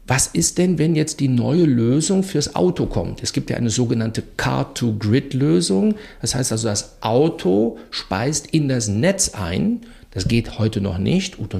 [0.06, 3.22] was ist denn, wenn jetzt die neue Lösung fürs Auto kommt?
[3.22, 5.96] Es gibt ja eine sogenannte Car-to-Grid-Lösung.
[6.22, 9.80] Das heißt also, das Auto speist in das Netz ein
[10.18, 11.38] das geht heute noch nicht.
[11.38, 11.54] Und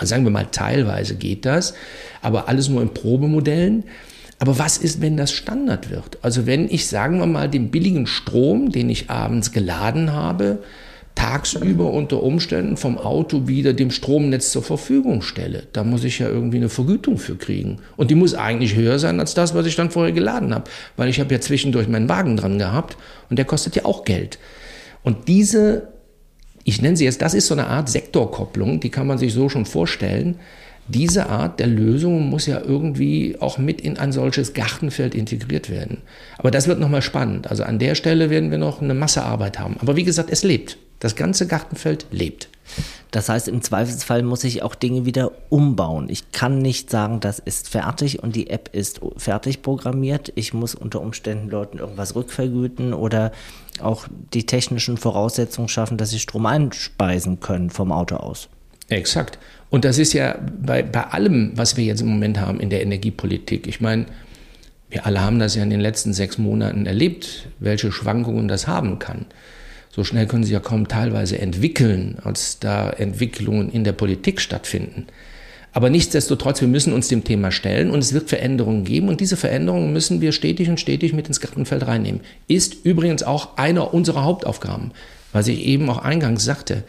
[0.00, 1.74] sagen wir mal, teilweise geht das,
[2.20, 3.84] aber alles nur in Probemodellen.
[4.38, 6.18] Aber was ist, wenn das Standard wird?
[6.22, 10.58] Also wenn ich, sagen wir mal, den billigen Strom, den ich abends geladen habe,
[11.14, 15.64] tagsüber unter Umständen vom Auto wieder dem Stromnetz zur Verfügung stelle.
[15.72, 17.78] Da muss ich ja irgendwie eine Vergütung für kriegen.
[17.96, 20.70] Und die muss eigentlich höher sein als das, was ich dann vorher geladen habe.
[20.96, 22.96] Weil ich habe ja zwischendurch meinen Wagen dran gehabt
[23.30, 24.38] und der kostet ja auch Geld.
[25.02, 25.92] Und diese
[26.64, 29.48] ich nenne sie jetzt, das ist so eine Art Sektorkopplung, die kann man sich so
[29.48, 30.38] schon vorstellen.
[30.88, 35.98] Diese Art der Lösung muss ja irgendwie auch mit in ein solches Gartenfeld integriert werden.
[36.38, 37.48] Aber das wird nochmal spannend.
[37.48, 39.76] Also an der Stelle werden wir noch eine Masse Arbeit haben.
[39.80, 40.78] Aber wie gesagt, es lebt.
[40.98, 42.48] Das ganze Gartenfeld lebt.
[43.10, 46.08] Das heißt, im Zweifelsfall muss ich auch Dinge wieder umbauen.
[46.08, 50.32] Ich kann nicht sagen, das ist fertig und die App ist fertig programmiert.
[50.34, 53.32] Ich muss unter Umständen Leuten irgendwas rückvergüten oder
[53.80, 58.48] auch die technischen Voraussetzungen schaffen, dass sie Strom einspeisen können vom Auto aus.
[58.88, 59.38] Exakt.
[59.72, 62.82] Und das ist ja bei, bei allem, was wir jetzt im Moment haben in der
[62.82, 63.66] Energiepolitik.
[63.66, 64.04] Ich meine,
[64.90, 68.98] wir alle haben das ja in den letzten sechs Monaten erlebt, welche Schwankungen das haben
[68.98, 69.24] kann.
[69.88, 75.06] So schnell können sie ja kaum teilweise entwickeln, als da Entwicklungen in der Politik stattfinden.
[75.72, 79.38] Aber nichtsdestotrotz, wir müssen uns dem Thema stellen und es wird Veränderungen geben und diese
[79.38, 82.20] Veränderungen müssen wir stetig und stetig mit ins Gartenfeld reinnehmen.
[82.46, 84.90] Ist übrigens auch einer unserer Hauptaufgaben,
[85.32, 86.84] was ich eben auch eingangs sagte.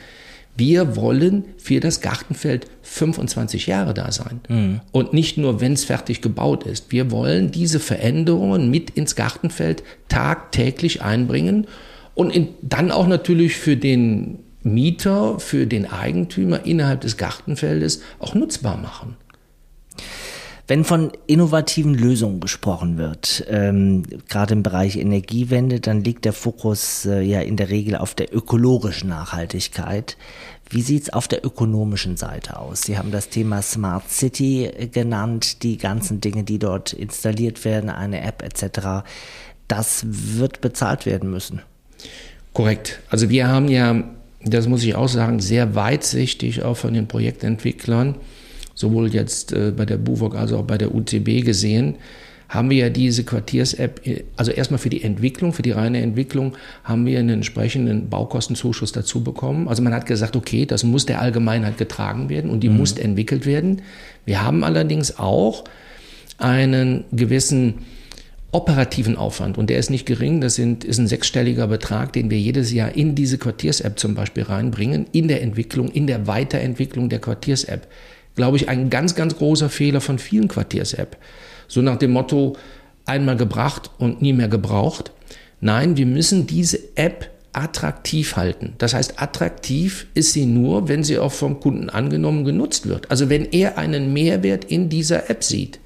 [0.55, 4.41] Wir wollen für das Gartenfeld 25 Jahre da sein.
[4.49, 4.81] Mhm.
[4.91, 6.91] Und nicht nur, wenn es fertig gebaut ist.
[6.91, 11.67] Wir wollen diese Veränderungen mit ins Gartenfeld tagtäglich einbringen
[12.13, 18.35] und in, dann auch natürlich für den Mieter, für den Eigentümer innerhalb des Gartenfeldes auch
[18.35, 19.17] nutzbar machen.
[20.65, 27.05] Wenn von innovativen Lösungen gesprochen wird, ähm, gerade im Bereich Energiewende, dann liegt der Fokus
[27.05, 30.15] äh, ja in der Regel auf der ökologischen Nachhaltigkeit.
[30.69, 32.83] Wie sieht's auf der ökonomischen Seite aus?
[32.83, 38.21] Sie haben das Thema Smart City genannt, die ganzen Dinge, die dort installiert werden, eine
[38.21, 39.05] App etc.
[39.67, 41.61] Das wird bezahlt werden müssen.
[42.53, 43.01] Korrekt.
[43.09, 44.03] Also wir haben ja,
[44.43, 48.15] das muss ich auch sagen, sehr weitsichtig auch von den Projektentwicklern,
[48.75, 51.95] sowohl jetzt äh, bei der BUWOG als auch bei der UTB gesehen,
[52.53, 54.01] haben wir ja diese Quartiers-App,
[54.35, 59.23] also erstmal für die Entwicklung, für die reine Entwicklung, haben wir einen entsprechenden Baukostenzuschuss dazu
[59.23, 59.67] bekommen.
[59.67, 62.77] Also man hat gesagt, okay, das muss der Allgemeinheit getragen werden und die mhm.
[62.77, 63.81] muss entwickelt werden.
[64.25, 65.63] Wir haben allerdings auch
[66.37, 67.75] einen gewissen
[68.51, 70.39] operativen Aufwand und der ist nicht gering.
[70.39, 74.43] Das sind, ist ein sechsstelliger Betrag, den wir jedes Jahr in diese Quartiers-App zum Beispiel
[74.43, 77.87] reinbringen, in der Entwicklung, in der Weiterentwicklung der Quartiers-App.
[78.35, 81.17] Glaube ich, ein ganz, ganz großer Fehler von vielen Quartiers-App.
[81.67, 82.55] So nach dem Motto,
[83.05, 85.11] einmal gebracht und nie mehr gebraucht.
[85.61, 88.73] Nein, wir müssen diese App attraktiv halten.
[88.79, 93.11] Das heißt, attraktiv ist sie nur, wenn sie auch vom Kunden angenommen genutzt wird.
[93.11, 95.79] Also wenn er einen Mehrwert in dieser App sieht.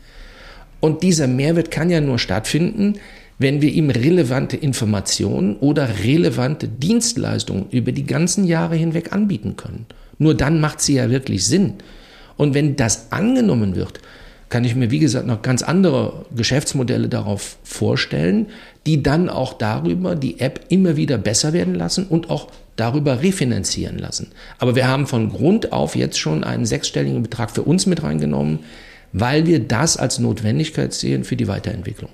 [0.79, 2.95] Und dieser Mehrwert kann ja nur stattfinden,
[3.39, 9.85] wenn wir ihm relevante Informationen oder relevante Dienstleistungen über die ganzen Jahre hinweg anbieten können.
[10.17, 11.73] Nur dann macht sie ja wirklich Sinn.
[12.37, 13.99] Und wenn das angenommen wird,
[14.49, 18.47] kann ich mir, wie gesagt, noch ganz andere Geschäftsmodelle darauf vorstellen,
[18.85, 22.47] die dann auch darüber die App immer wieder besser werden lassen und auch
[22.77, 24.31] darüber refinanzieren lassen.
[24.59, 28.59] Aber wir haben von Grund auf jetzt schon einen sechsstelligen Betrag für uns mit reingenommen,
[29.11, 32.11] weil wir das als Notwendigkeit sehen für die Weiterentwicklung.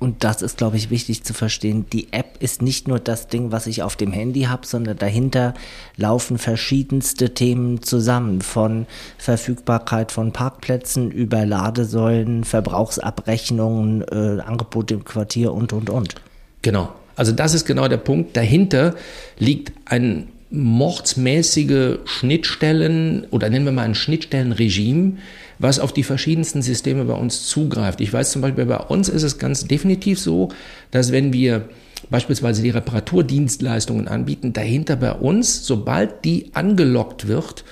[0.00, 1.84] Und das ist, glaube ich, wichtig zu verstehen.
[1.92, 5.52] Die App ist nicht nur das Ding, was ich auf dem Handy habe, sondern dahinter
[5.96, 8.40] laufen verschiedenste Themen zusammen.
[8.40, 8.86] Von
[9.18, 16.14] Verfügbarkeit von Parkplätzen über Ladesäulen, Verbrauchsabrechnungen, äh, Angebote im Quartier und, und, und.
[16.62, 16.88] Genau.
[17.14, 18.38] Also das ist genau der Punkt.
[18.38, 18.94] Dahinter
[19.38, 25.18] liegt ein mordsmäßige Schnittstellen oder nennen wir mal ein Schnittstellenregime,
[25.60, 28.00] was auf die verschiedensten Systeme bei uns zugreift.
[28.00, 30.48] Ich weiß zum Beispiel, bei uns ist es ganz definitiv so,
[30.90, 31.68] dass wenn wir
[32.08, 37.64] beispielsweise die Reparaturdienstleistungen anbieten, dahinter bei uns, sobald die angelockt wird,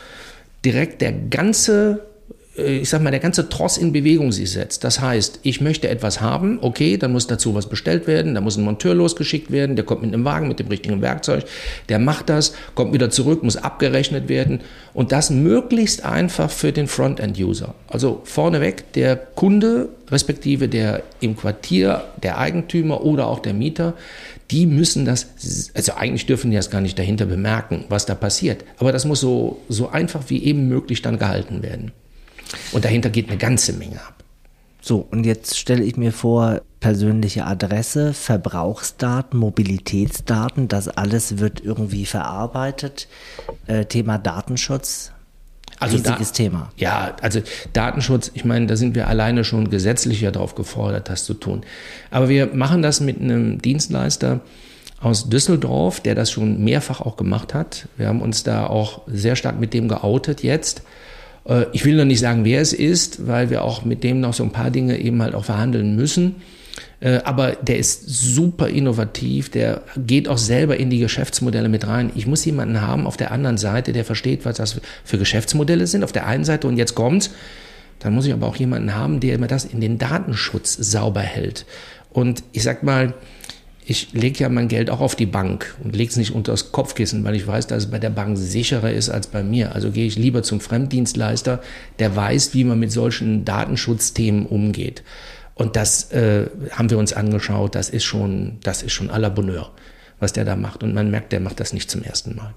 [0.64, 2.02] direkt der ganze
[2.58, 4.82] ich sag mal, der ganze Tross in Bewegung sich setzt.
[4.82, 8.56] Das heißt, ich möchte etwas haben, okay, dann muss dazu was bestellt werden, da muss
[8.56, 11.44] ein Monteur losgeschickt werden, der kommt mit einem Wagen, mit dem richtigen Werkzeug,
[11.88, 14.60] der macht das, kommt wieder zurück, muss abgerechnet werden
[14.92, 17.74] und das möglichst einfach für den Frontend-User.
[17.86, 23.94] Also vorneweg, der Kunde, respektive der im Quartier, der Eigentümer oder auch der Mieter,
[24.50, 25.26] die müssen das,
[25.74, 28.64] also eigentlich dürfen die das gar nicht dahinter bemerken, was da passiert.
[28.78, 31.92] Aber das muss so, so einfach wie eben möglich dann gehalten werden.
[32.72, 34.14] Und dahinter geht eine ganze Menge ab.
[34.80, 42.06] So, und jetzt stelle ich mir vor, persönliche Adresse, Verbrauchsdaten, Mobilitätsdaten, das alles wird irgendwie
[42.06, 43.08] verarbeitet.
[43.66, 45.12] Äh, Thema Datenschutz,
[45.80, 46.72] also riesiges da, Thema.
[46.76, 47.40] Ja, also
[47.72, 51.62] Datenschutz, ich meine, da sind wir alleine schon gesetzlich ja darauf gefordert, das zu tun.
[52.10, 54.40] Aber wir machen das mit einem Dienstleister
[55.00, 57.88] aus Düsseldorf, der das schon mehrfach auch gemacht hat.
[57.96, 60.82] Wir haben uns da auch sehr stark mit dem geoutet jetzt.
[61.46, 64.34] Äh, ich will noch nicht sagen, wer es ist, weil wir auch mit dem noch
[64.34, 66.36] so ein paar Dinge eben halt auch verhandeln müssen.
[67.00, 72.10] Äh, aber der ist super innovativ, der geht auch selber in die Geschäftsmodelle mit rein.
[72.14, 76.02] Ich muss jemanden haben auf der anderen Seite, der versteht, was das für Geschäftsmodelle sind,
[76.02, 77.30] auf der einen Seite und jetzt kommt's.
[78.00, 81.66] Dann muss ich aber auch jemanden haben, der mir das in den Datenschutz sauber hält.
[82.10, 83.14] Und ich sag mal,
[83.90, 86.72] ich lege ja mein Geld auch auf die Bank und lege es nicht unter das
[86.72, 89.74] Kopfkissen, weil ich weiß, dass es bei der Bank sicherer ist als bei mir.
[89.74, 91.62] Also gehe ich lieber zum Fremddienstleister,
[91.98, 95.04] der weiß, wie man mit solchen Datenschutzthemen umgeht.
[95.54, 97.74] Und das äh, haben wir uns angeschaut.
[97.74, 99.70] Das ist schon, das ist schon à la Bonheur,
[100.20, 100.82] was der da macht.
[100.82, 102.52] Und man merkt, der macht das nicht zum ersten Mal.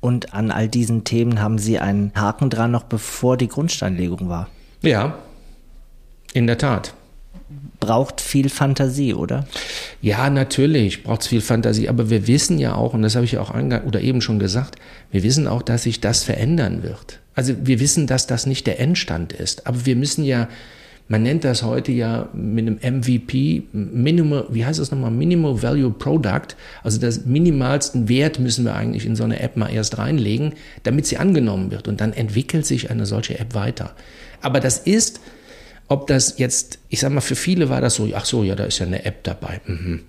[0.00, 4.50] Und an all diesen Themen haben Sie einen Haken dran, noch bevor die Grundsteinlegung war?
[4.82, 5.16] Ja,
[6.34, 6.92] in der Tat
[7.80, 9.46] braucht viel Fantasie, oder?
[10.00, 13.32] Ja, natürlich braucht es viel Fantasie, aber wir wissen ja auch, und das habe ich
[13.32, 14.76] ja auch oder eben schon gesagt,
[15.10, 17.20] wir wissen auch, dass sich das verändern wird.
[17.34, 20.48] Also wir wissen, dass das nicht der Endstand ist, aber wir müssen ja,
[21.08, 25.90] man nennt das heute ja mit einem MVP, Minimal, wie heißt das nochmal, Minimal Value
[25.90, 30.54] Product, also das minimalsten Wert müssen wir eigentlich in so eine App mal erst reinlegen,
[30.84, 33.94] damit sie angenommen wird und dann entwickelt sich eine solche App weiter.
[34.40, 35.20] Aber das ist
[35.94, 38.64] ob das jetzt, ich sag mal, für viele war das so, ach so, ja, da
[38.64, 39.60] ist ja eine App dabei.
[39.64, 40.00] Mhm.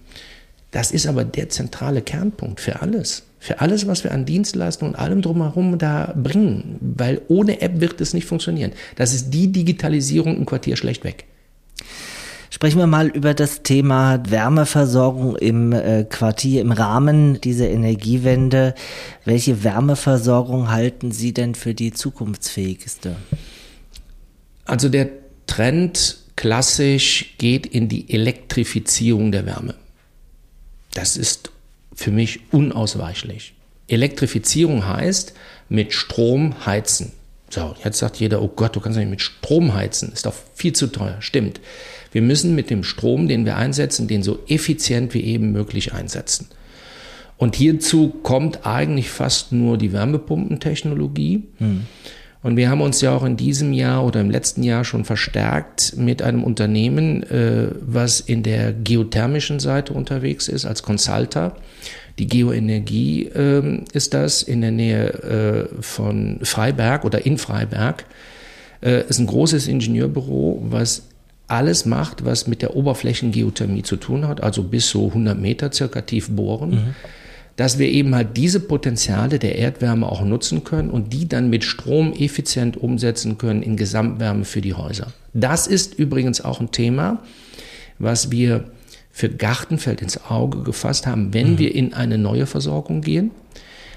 [0.72, 3.24] Das ist aber der zentrale Kernpunkt für alles.
[3.40, 6.78] Für alles, was wir an Dienstleistungen und allem drumherum da bringen.
[6.82, 8.72] Weil ohne App wird es nicht funktionieren.
[8.96, 11.26] Das ist die Digitalisierung im Quartier schlecht weg.
[12.50, 18.74] Sprechen wir mal über das Thema Wärmeversorgung im äh, Quartier im Rahmen dieser Energiewende.
[19.24, 23.16] Welche Wärmeversorgung halten Sie denn für die zukunftsfähigste?
[24.66, 25.10] Also der
[25.48, 29.76] Trend klassisch geht in die Elektrifizierung der Wärme.
[30.94, 31.52] Das ist
[31.94, 33.54] für mich unausweichlich.
[33.88, 35.34] Elektrifizierung heißt
[35.70, 37.12] mit Strom heizen.
[37.50, 40.74] So, jetzt sagt jeder, oh Gott, du kannst nicht mit Strom heizen, ist doch viel
[40.74, 41.18] zu teuer.
[41.20, 41.62] Stimmt.
[42.12, 46.48] Wir müssen mit dem Strom, den wir einsetzen, den so effizient wie eben möglich einsetzen.
[47.38, 51.44] Und hierzu kommt eigentlich fast nur die Wärmepumpentechnologie.
[51.58, 51.86] Hm.
[52.46, 55.98] Und wir haben uns ja auch in diesem Jahr oder im letzten Jahr schon verstärkt
[55.98, 61.56] mit einem Unternehmen, äh, was in der geothermischen Seite unterwegs ist, als Consulter.
[62.20, 68.06] Die Geoenergie äh, ist das in der Nähe äh, von Freiberg oder in Freiberg.
[68.80, 71.08] Äh, ist ein großes Ingenieurbüro, was
[71.48, 76.02] alles macht, was mit der Oberflächengeothermie zu tun hat, also bis so 100 Meter circa
[76.02, 76.70] tief bohren.
[76.70, 76.96] Mhm
[77.56, 81.64] dass wir eben halt diese Potenziale der Erdwärme auch nutzen können und die dann mit
[81.64, 85.14] Strom effizient umsetzen können in Gesamtwärme für die Häuser.
[85.34, 87.24] Das ist übrigens auch ein Thema,
[87.98, 88.66] was wir
[89.12, 91.60] für Gartenfeld ins Auge gefasst haben, wenn mhm.
[91.60, 93.32] wir in eine neue Versorgung gehen.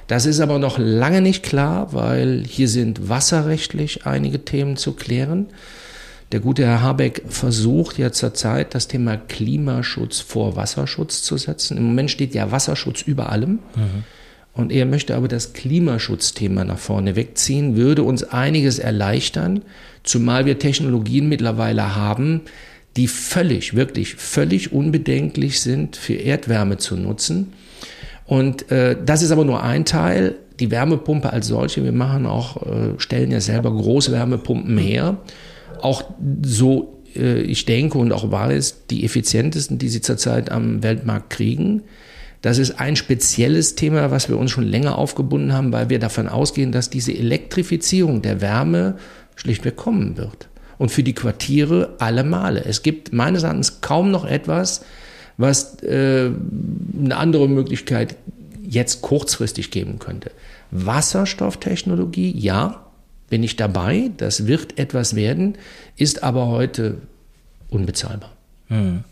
[0.06, 5.46] Das ist aber noch lange nicht klar, weil hier sind wasserrechtlich einige Themen zu klären.
[6.30, 11.78] Der gute Herr Habeck versucht ja zurzeit das Thema Klimaschutz vor Wasserschutz zu setzen.
[11.78, 13.60] Im Moment steht ja Wasserschutz über allem.
[13.74, 14.04] Mhm.
[14.52, 19.62] Und er möchte aber das Klimaschutzthema nach vorne wegziehen, würde uns einiges erleichtern,
[20.02, 22.42] zumal wir Technologien mittlerweile haben,
[22.96, 27.52] die völlig, wirklich völlig unbedenklich sind, für Erdwärme zu nutzen.
[28.26, 30.34] Und äh, das ist aber nur ein Teil.
[30.60, 35.18] Die Wärmepumpe als solche, wir machen auch, äh, stellen ja selber Großwärmepumpen her
[35.82, 36.04] auch
[36.44, 41.82] so, äh, ich denke und auch weiß, die effizientesten, die sie zurzeit am Weltmarkt kriegen.
[42.42, 46.28] Das ist ein spezielles Thema, was wir uns schon länger aufgebunden haben, weil wir davon
[46.28, 48.96] ausgehen, dass diese Elektrifizierung der Wärme
[49.34, 50.48] schlichtweg kommen wird.
[50.78, 52.64] Und für die Quartiere alle Male.
[52.64, 54.84] Es gibt meines Erachtens kaum noch etwas,
[55.36, 56.30] was äh,
[57.00, 58.16] eine andere Möglichkeit
[58.62, 60.30] jetzt kurzfristig geben könnte.
[60.70, 62.87] Wasserstofftechnologie, ja,
[63.28, 65.56] bin ich dabei, das wird etwas werden,
[65.96, 66.98] ist aber heute
[67.68, 68.30] unbezahlbar.
[68.68, 69.04] Hm.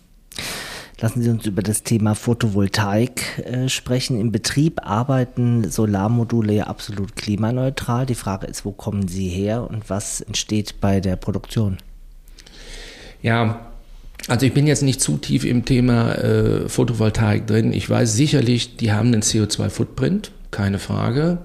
[0.98, 4.18] Lassen Sie uns über das Thema Photovoltaik äh, sprechen.
[4.18, 8.06] Im Betrieb arbeiten Solarmodule ja absolut klimaneutral.
[8.06, 11.76] Die Frage ist, wo kommen sie her und was entsteht bei der Produktion?
[13.20, 13.72] Ja,
[14.26, 17.74] also ich bin jetzt nicht zu tief im Thema äh, Photovoltaik drin.
[17.74, 21.38] Ich weiß sicherlich, die haben einen CO2-Footprint, keine Frage.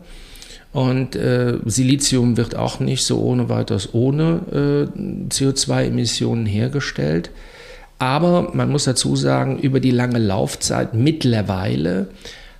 [0.74, 5.00] Und äh, Silizium wird auch nicht so ohne weiteres ohne äh,
[5.30, 7.30] CO2-Emissionen hergestellt.
[8.00, 12.08] Aber man muss dazu sagen, über die lange Laufzeit mittlerweile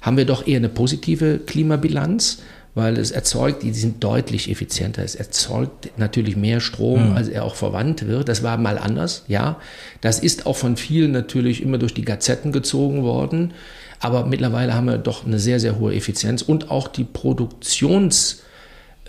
[0.02, 2.42] haben wir doch eher eine positive Klimabilanz,
[2.76, 5.04] weil es erzeugt, die sind deutlich effizienter.
[5.04, 7.16] Es erzeugt natürlich mehr Strom, mhm.
[7.16, 8.30] als er auch verwandt wird.
[8.30, 9.58] Das war mal anders, ja.
[10.02, 13.54] Das ist auch von vielen natürlich immer durch die Gazetten gezogen worden.
[14.02, 18.42] Aber mittlerweile haben wir doch eine sehr, sehr hohe Effizienz und auch die Produktionsprozesse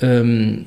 [0.02, 0.66] ähm,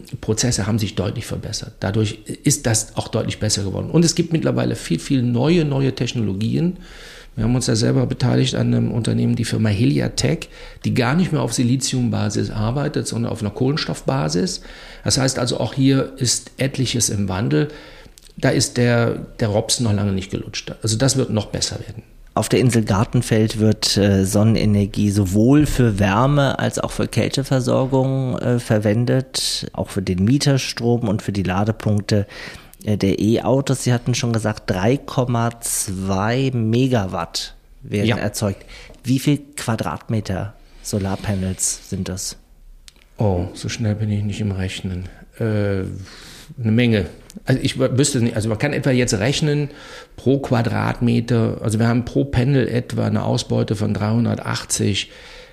[0.68, 1.74] haben sich deutlich verbessert.
[1.80, 3.92] Dadurch ist das auch deutlich besser geworden.
[3.92, 6.78] Und es gibt mittlerweile viel, viel neue, neue Technologien.
[7.36, 10.50] Wir haben uns da selber beteiligt an einem Unternehmen, die Firma Heliatech,
[10.86, 14.62] die gar nicht mehr auf Siliziumbasis arbeitet, sondern auf einer Kohlenstoffbasis.
[15.04, 17.68] Das heißt also, auch hier ist etliches im Wandel.
[18.38, 20.74] Da ist der, der Robs noch lange nicht gelutscht.
[20.82, 22.02] Also das wird noch besser werden.
[22.36, 28.60] Auf der Insel Gartenfeld wird äh, Sonnenenergie sowohl für Wärme als auch für Kälteversorgung äh,
[28.60, 32.28] verwendet, auch für den Mieterstrom und für die Ladepunkte
[32.84, 33.86] äh, der E-Autos.
[33.86, 38.18] Sie hatten schon gesagt, 3,2 Megawatt werden ja.
[38.18, 38.66] erzeugt.
[39.02, 42.36] Wie viel Quadratmeter Solarpanels sind das?
[43.18, 45.08] Oh, so schnell bin ich nicht im Rechnen.
[45.40, 45.84] Äh,
[46.62, 47.06] eine Menge.
[47.46, 49.70] Also ich wüsste nicht, also man kann etwa jetzt rechnen
[50.16, 55.12] pro Quadratmeter, also wir haben pro Panel etwa eine Ausbeute von 380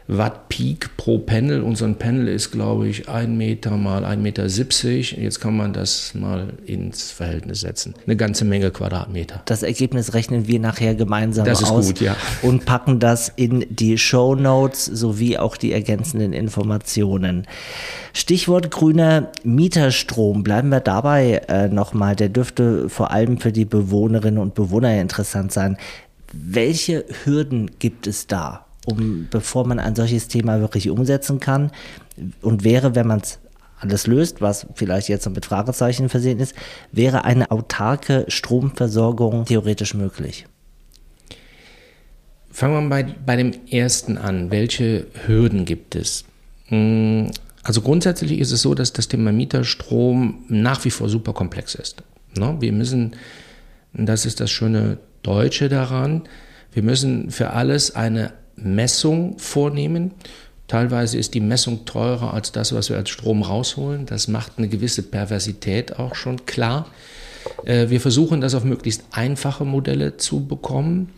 [0.08, 1.62] Watt Peak pro Panel.
[1.62, 4.48] Und so ein Panel ist, glaube ich, ein Meter mal ein Meter.
[4.48, 5.12] siebzig.
[5.12, 7.94] Jetzt kann man das mal ins Verhältnis setzen.
[8.06, 9.42] Eine ganze Menge Quadratmeter.
[9.44, 12.16] Das Ergebnis rechnen wir nachher gemeinsam das ist aus gut, ja.
[12.42, 17.46] und packen das in die Show Notes sowie auch die ergänzenden Informationen.
[18.12, 20.42] Stichwort grüner Mieterstrom.
[20.42, 22.16] Bleiben wir dabei äh, nochmal.
[22.16, 25.76] Der dürfte vor allem für die Bewohnerinnen und Bewohner interessant sein.
[26.32, 28.66] Welche Hürden gibt es da?
[28.86, 31.70] Um, bevor man ein solches Thema wirklich umsetzen kann.
[32.40, 33.38] Und wäre, wenn man es
[33.78, 36.54] alles löst, was vielleicht jetzt noch mit Fragezeichen versehen ist,
[36.92, 40.46] wäre eine autarke Stromversorgung theoretisch möglich.
[42.50, 44.50] Fangen wir bei, bei dem ersten an.
[44.50, 46.24] Welche Hürden gibt es?
[46.66, 47.30] Hm,
[47.62, 52.02] also grundsätzlich ist es so, dass das Thema Mieterstrom nach wie vor super komplex ist.
[52.36, 52.56] Ne?
[52.60, 53.16] Wir müssen,
[53.94, 56.22] das ist das schöne Deutsche daran,
[56.72, 58.32] wir müssen für alles eine
[58.64, 60.12] Messung vornehmen.
[60.68, 64.06] Teilweise ist die Messung teurer als das, was wir als Strom rausholen.
[64.06, 66.86] Das macht eine gewisse Perversität auch schon klar.
[67.64, 71.10] Äh, wir versuchen das auf möglichst einfache Modelle zu bekommen.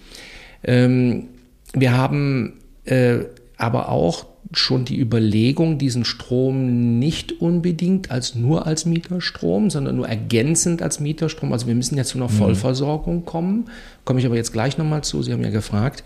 [0.65, 1.29] Ähm,
[1.73, 3.19] wir haben äh,
[3.57, 10.09] aber auch schon die Überlegung, diesen Strom nicht unbedingt als nur als Mieterstrom, sondern nur
[10.09, 11.53] ergänzend als Mieterstrom.
[11.53, 12.35] Also wir müssen jetzt zu einer mhm.
[12.35, 13.71] Vollversorgung kommen.
[14.05, 15.23] Komme ich aber jetzt gleich nochmal zu.
[15.23, 16.05] Sie haben ja gefragt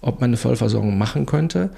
[0.00, 1.70] ob man eine Vollversorgung machen könnte.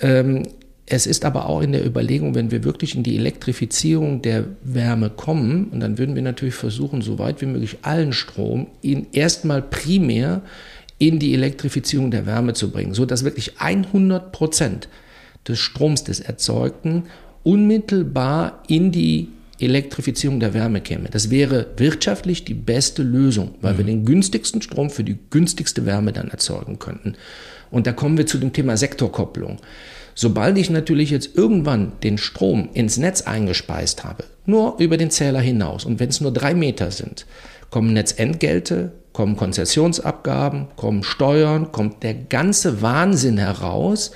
[0.00, 0.44] Ähm,
[0.90, 5.10] es ist aber auch in der Überlegung, wenn wir wirklich in die Elektrifizierung der Wärme
[5.10, 9.60] kommen, und dann würden wir natürlich versuchen, so weit wie möglich allen Strom in erstmal
[9.60, 10.40] primär
[10.98, 14.88] in die Elektrifizierung der Wärme zu bringen, so dass wirklich 100 Prozent
[15.46, 17.04] des Stroms des Erzeugten
[17.44, 19.28] unmittelbar in die
[19.60, 21.08] Elektrifizierung der Wärme käme.
[21.10, 23.78] Das wäre wirtschaftlich die beste Lösung, weil mhm.
[23.78, 27.14] wir den günstigsten Strom für die günstigste Wärme dann erzeugen könnten.
[27.70, 29.58] Und da kommen wir zu dem Thema Sektorkopplung.
[30.14, 35.40] Sobald ich natürlich jetzt irgendwann den Strom ins Netz eingespeist habe, nur über den Zähler
[35.40, 37.26] hinaus, und wenn es nur drei Meter sind,
[37.70, 44.10] kommen Netzentgelte, kommen Konzessionsabgaben, kommen Steuern, kommt der ganze Wahnsinn heraus,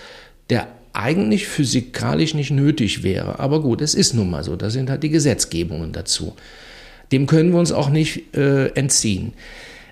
[0.50, 3.38] der eigentlich physikalisch nicht nötig wäre.
[3.38, 4.56] Aber gut, es ist nun mal so.
[4.56, 6.34] Da sind halt die Gesetzgebungen dazu.
[7.12, 9.32] Dem können wir uns auch nicht äh, entziehen.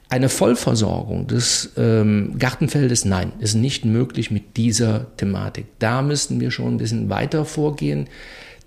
[0.09, 5.66] Eine Vollversorgung des ähm, Gartenfeldes, nein, ist nicht möglich mit dieser Thematik.
[5.78, 8.09] Da müssten wir schon ein bisschen weiter vorgehen.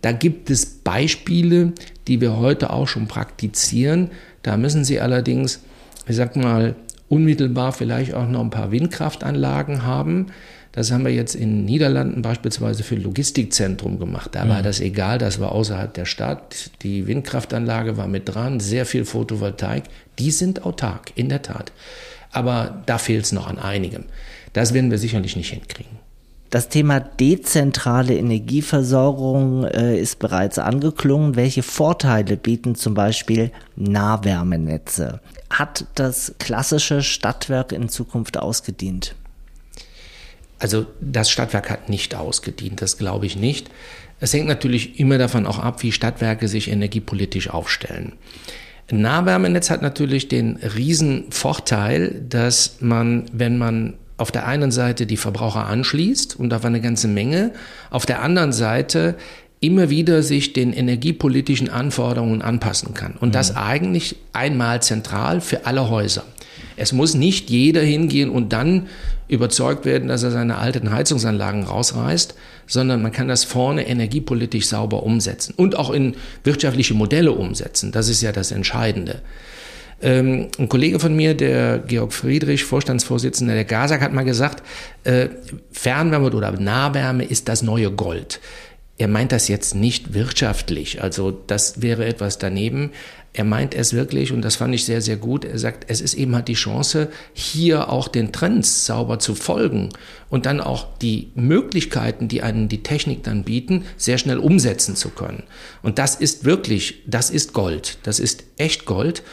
[0.01, 1.73] Da gibt es Beispiele,
[2.07, 4.11] die wir heute auch schon praktizieren.
[4.41, 5.61] Da müssen Sie allerdings,
[6.07, 6.75] ich sag mal,
[7.09, 10.27] unmittelbar vielleicht auch noch ein paar Windkraftanlagen haben.
[10.73, 14.31] Das haben wir jetzt in Niederlanden beispielsweise für Logistikzentrum gemacht.
[14.33, 14.49] Da mhm.
[14.49, 16.71] war das egal, das war außerhalb der Stadt.
[16.81, 19.83] Die Windkraftanlage war mit dran, sehr viel Photovoltaik.
[20.19, 21.71] Die sind autark, in der Tat.
[22.31, 24.05] aber da fehlt es noch an einigem.
[24.53, 26.03] Das werden wir sicherlich nicht hinkriegen.
[26.49, 31.35] Das Thema dezentrale Energieversorgung äh, ist bereits angeklungen.
[31.35, 35.19] Welche Vorteile bieten zum Beispiel Nahwärmenetze?
[35.49, 39.15] Hat das klassische Stadtwerk in Zukunft ausgedient?
[40.63, 43.69] Also das Stadtwerk hat nicht ausgedient, das glaube ich nicht.
[44.21, 48.13] Es hängt natürlich immer davon auch ab, wie Stadtwerke sich energiepolitisch aufstellen.
[48.89, 55.05] Ein Nahwärmenetz hat natürlich den riesen Vorteil, dass man, wenn man auf der einen Seite
[55.05, 57.51] die Verbraucher anschließt und war eine ganze Menge,
[57.89, 59.15] auf der anderen Seite
[59.59, 63.15] immer wieder sich den energiepolitischen Anforderungen anpassen kann.
[63.19, 63.57] Und das mhm.
[63.57, 66.23] eigentlich einmal zentral für alle Häuser.
[66.77, 68.87] Es muss nicht jeder hingehen und dann
[69.27, 72.35] überzeugt werden, dass er seine alten Heizungsanlagen rausreißt,
[72.67, 77.91] sondern man kann das vorne energiepolitisch sauber umsetzen und auch in wirtschaftliche Modelle umsetzen.
[77.91, 79.21] Das ist ja das Entscheidende.
[80.01, 84.61] Ähm, ein Kollege von mir, der Georg Friedrich, Vorstandsvorsitzender der GASAG, hat mal gesagt,
[85.05, 85.29] äh,
[85.71, 88.41] Fernwärme oder Nahwärme ist das neue Gold.
[88.97, 92.91] Er meint das jetzt nicht wirtschaftlich, also das wäre etwas daneben.
[93.35, 95.43] Er meint es wirklich, und das fand ich sehr, sehr gut.
[95.43, 99.89] Er sagt, es ist eben halt die Chance, hier auch den Trends sauber zu folgen
[100.29, 105.09] und dann auch die Möglichkeiten, die einen die Technik dann bieten, sehr schnell umsetzen zu
[105.09, 105.43] können.
[105.81, 107.97] Und das ist wirklich, das ist Gold.
[108.03, 109.23] Das ist echt Gold.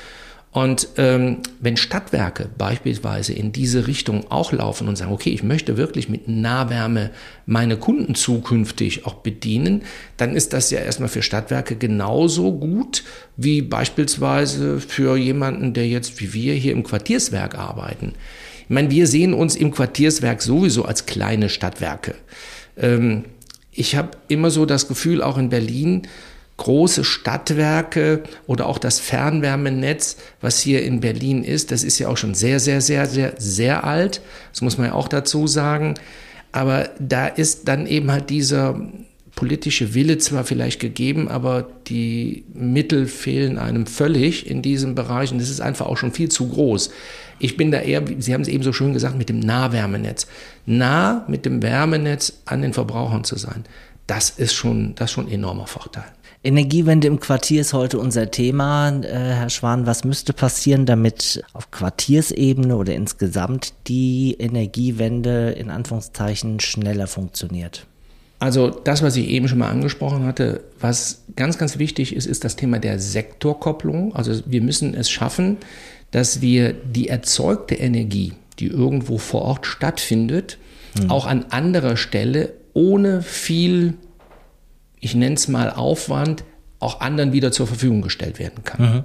[0.53, 5.77] Und ähm, wenn Stadtwerke beispielsweise in diese Richtung auch laufen und sagen, okay, ich möchte
[5.77, 7.11] wirklich mit Nahwärme
[7.47, 9.83] meine Kunden zukünftig auch bedienen,
[10.17, 13.05] dann ist das ja erstmal für Stadtwerke genauso gut
[13.37, 18.15] wie beispielsweise für jemanden, der jetzt wie wir hier im Quartierswerk arbeiten.
[18.65, 22.17] Ich meine, wir sehen uns im Quartierswerk sowieso als kleine Stadtwerke.
[22.77, 23.25] Ähm,
[23.71, 26.09] ich habe immer so das Gefühl, auch in Berlin,
[26.61, 32.19] große Stadtwerke oder auch das Fernwärmenetz, was hier in Berlin ist, das ist ja auch
[32.19, 34.21] schon sehr, sehr, sehr, sehr, sehr alt.
[34.53, 35.95] Das muss man ja auch dazu sagen.
[36.53, 38.79] Aber da ist dann eben halt dieser
[39.37, 45.41] politische Wille zwar vielleicht gegeben, aber die Mittel fehlen einem völlig in diesem Bereich und
[45.41, 46.91] das ist einfach auch schon viel zu groß.
[47.39, 50.27] Ich bin da eher, Sie haben es eben so schön gesagt, mit dem Nahwärmenetz.
[50.67, 53.65] Nah mit dem Wärmenetz an den Verbrauchern zu sein,
[54.07, 56.05] das ist schon, das ist schon ein enormer Vorteil.
[56.43, 58.89] Energiewende im Quartier ist heute unser Thema.
[59.03, 66.59] Äh, Herr Schwan, was müsste passieren, damit auf Quartiersebene oder insgesamt die Energiewende in Anführungszeichen
[66.61, 67.87] schneller funktioniert?
[68.39, 72.43] Also das, was ich eben schon mal angesprochen hatte, was ganz, ganz wichtig ist, ist
[72.43, 74.17] das Thema der Sektorkopplung.
[74.17, 75.59] Also wir müssen es schaffen,
[76.11, 80.57] dass wir die erzeugte Energie, die irgendwo vor Ort stattfindet,
[80.99, 81.11] hm.
[81.11, 83.99] auch an anderer Stelle ohne viel
[85.01, 86.45] ich nenne es mal Aufwand,
[86.79, 88.83] auch anderen wieder zur Verfügung gestellt werden kann.
[88.83, 89.03] Mhm.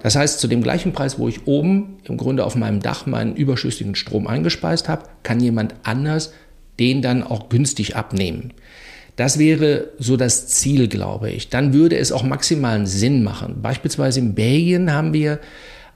[0.00, 3.34] Das heißt, zu dem gleichen Preis, wo ich oben im Grunde auf meinem Dach meinen
[3.34, 6.32] überschüssigen Strom eingespeist habe, kann jemand anders
[6.78, 8.52] den dann auch günstig abnehmen.
[9.16, 11.48] Das wäre so das Ziel, glaube ich.
[11.48, 13.62] Dann würde es auch maximalen Sinn machen.
[13.62, 15.40] Beispielsweise in Belgien haben wir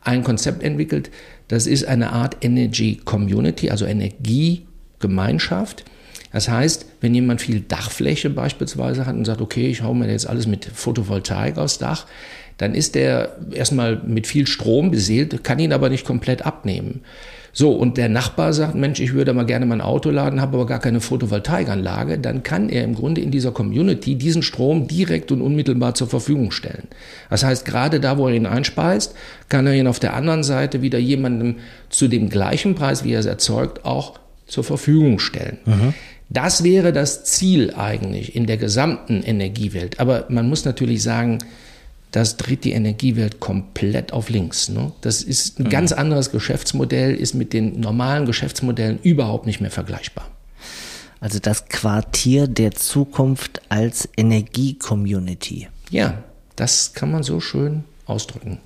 [0.02, 1.10] ein Konzept entwickelt,
[1.46, 5.84] das ist eine Art Energy Community, also Energiegemeinschaft.
[6.32, 10.28] Das heißt, wenn jemand viel Dachfläche beispielsweise hat und sagt, okay, ich hau mir jetzt
[10.28, 12.06] alles mit Photovoltaik aufs Dach,
[12.58, 17.00] dann ist der erstmal mit viel Strom beseelt, kann ihn aber nicht komplett abnehmen.
[17.54, 20.66] So, und der Nachbar sagt, Mensch, ich würde mal gerne mein Auto laden, habe aber
[20.66, 25.42] gar keine Photovoltaikanlage, dann kann er im Grunde in dieser Community diesen Strom direkt und
[25.42, 26.88] unmittelbar zur Verfügung stellen.
[27.28, 29.14] Das heißt, gerade da, wo er ihn einspeist,
[29.50, 31.56] kann er ihn auf der anderen Seite wieder jemandem
[31.90, 35.58] zu dem gleichen Preis, wie er es erzeugt, auch zur Verfügung stellen.
[35.66, 35.94] Mhm.
[36.32, 40.00] Das wäre das Ziel eigentlich in der gesamten Energiewelt.
[40.00, 41.38] Aber man muss natürlich sagen,
[42.10, 44.68] das dreht die Energiewelt komplett auf links.
[44.68, 44.92] Ne?
[45.02, 45.70] Das ist ein mhm.
[45.70, 50.28] ganz anderes Geschäftsmodell, ist mit den normalen Geschäftsmodellen überhaupt nicht mehr vergleichbar.
[51.20, 55.68] Also das Quartier der Zukunft als Energie-Community.
[55.90, 56.22] Ja,
[56.56, 58.58] das kann man so schön ausdrücken.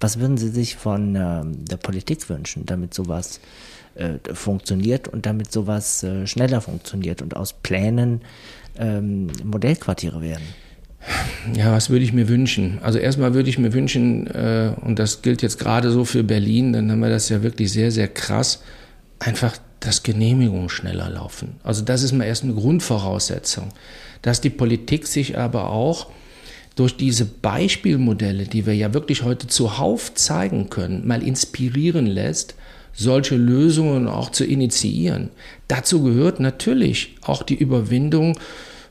[0.00, 3.40] Was würden Sie sich von äh, der Politik wünschen, damit sowas
[3.98, 8.20] äh, funktioniert und damit sowas äh, schneller funktioniert und aus Plänen
[8.78, 10.44] ähm, Modellquartiere werden?
[11.54, 12.78] Ja, was würde ich mir wünschen?
[12.82, 16.72] Also erstmal würde ich mir wünschen, äh, und das gilt jetzt gerade so für Berlin,
[16.72, 18.62] dann haben wir das ja wirklich sehr, sehr krass,
[19.18, 21.56] einfach, dass Genehmigungen schneller laufen.
[21.62, 23.68] Also das ist mal erst eine Grundvoraussetzung.
[24.22, 26.08] Dass die Politik sich aber auch
[26.74, 32.54] durch diese Beispielmodelle, die wir ja wirklich heute zuhauf zeigen können, mal inspirieren lässt,
[32.98, 35.30] solche Lösungen auch zu initiieren.
[35.68, 38.36] Dazu gehört natürlich auch die Überwindung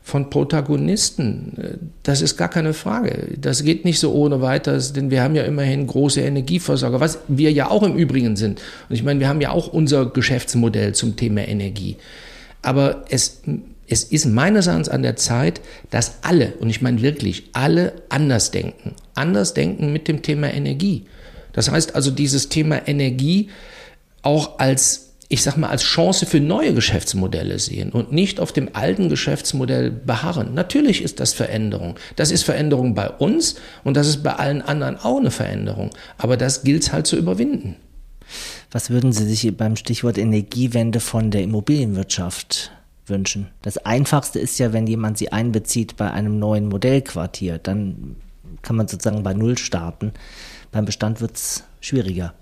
[0.02, 1.90] von Protagonisten.
[2.04, 3.36] Das ist gar keine Frage.
[3.38, 7.52] Das geht nicht so ohne weiteres, denn wir haben ja immerhin große Energieversorger, was wir
[7.52, 8.62] ja auch im Übrigen sind.
[8.88, 11.98] Und ich meine, wir haben ja auch unser Geschäftsmodell zum Thema Energie.
[12.62, 13.42] Aber es,
[13.86, 18.50] es ist meines Erachtens an der Zeit, dass alle, und ich meine wirklich alle, anders
[18.50, 18.94] denken.
[19.14, 21.04] Anders denken mit dem Thema Energie.
[21.52, 23.50] Das heißt also, dieses Thema Energie
[24.22, 28.70] auch als ich sag mal, als Chance für neue Geschäftsmodelle sehen und nicht auf dem
[28.72, 30.54] alten Geschäftsmodell beharren.
[30.54, 31.96] Natürlich ist das Veränderung.
[32.16, 35.90] Das ist Veränderung bei uns und das ist bei allen anderen auch eine Veränderung.
[36.16, 37.76] Aber das gilt es halt zu überwinden.
[38.70, 42.72] Was würden Sie sich beim Stichwort Energiewende von der Immobilienwirtschaft
[43.06, 43.48] wünschen?
[43.60, 48.16] Das Einfachste ist ja, wenn jemand Sie einbezieht bei einem neuen Modellquartier, dann
[48.62, 50.12] kann man sozusagen bei Null starten.
[50.72, 52.34] Beim Bestand wird es schwieriger.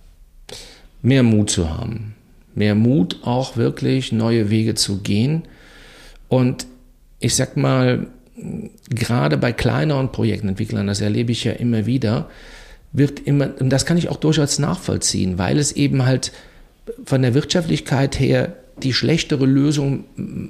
[1.07, 2.17] Mehr Mut zu haben
[2.57, 5.43] mehr Mut, auch wirklich neue Wege zu gehen.
[6.29, 6.67] Und
[7.21, 8.07] ich sag mal,
[8.91, 12.29] gerade bei kleineren Projektentwicklern, das erlebe ich ja immer wieder,
[12.93, 16.33] wird immer, und das kann ich auch durchaus nachvollziehen, weil es eben halt
[17.05, 20.05] von der Wirtschaftlichkeit her die schlechtere Lösung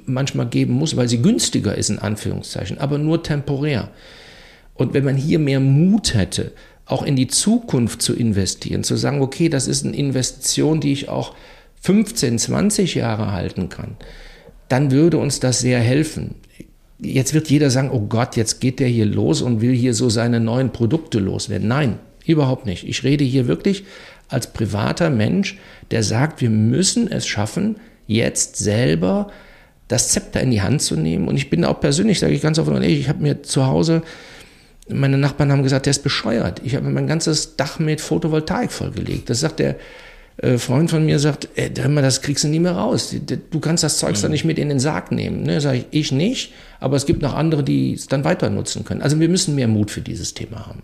[0.05, 3.89] manchmal geben muss, weil sie günstiger ist, in Anführungszeichen, aber nur temporär.
[4.75, 6.51] Und wenn man hier mehr Mut hätte,
[6.87, 11.09] auch in die Zukunft zu investieren, zu sagen, okay, das ist eine Investition, die ich
[11.09, 11.35] auch
[11.81, 13.97] 15, 20 Jahre halten kann,
[14.69, 16.35] dann würde uns das sehr helfen.
[16.99, 20.09] Jetzt wird jeder sagen, oh Gott, jetzt geht der hier los und will hier so
[20.09, 21.67] seine neuen Produkte loswerden.
[21.67, 22.87] Nein, überhaupt nicht.
[22.87, 23.83] Ich rede hier wirklich
[24.29, 25.57] als privater Mensch,
[25.91, 27.77] der sagt, wir müssen es schaffen,
[28.07, 29.29] jetzt selber
[29.87, 31.27] das Zepter in die Hand zu nehmen.
[31.27, 33.67] Und ich bin auch persönlich, sage ich ganz offen und ehrlich, ich habe mir zu
[33.67, 34.01] Hause,
[34.89, 36.61] meine Nachbarn haben gesagt, der ist bescheuert.
[36.63, 39.29] Ich habe mein ganzes Dach mit Photovoltaik vollgelegt.
[39.29, 39.75] Das sagt der,
[40.37, 43.15] äh, Freund von mir sagt, ey, das kriegst du nie mehr raus.
[43.49, 44.23] Du kannst das Zeugs mhm.
[44.23, 45.43] dann nicht mit in den Sarg nehmen.
[45.43, 45.61] Ne?
[45.61, 49.01] Sag ich, ich nicht, aber es gibt noch andere, die es dann weiter nutzen können.
[49.01, 50.83] Also wir müssen mehr Mut für dieses Thema haben.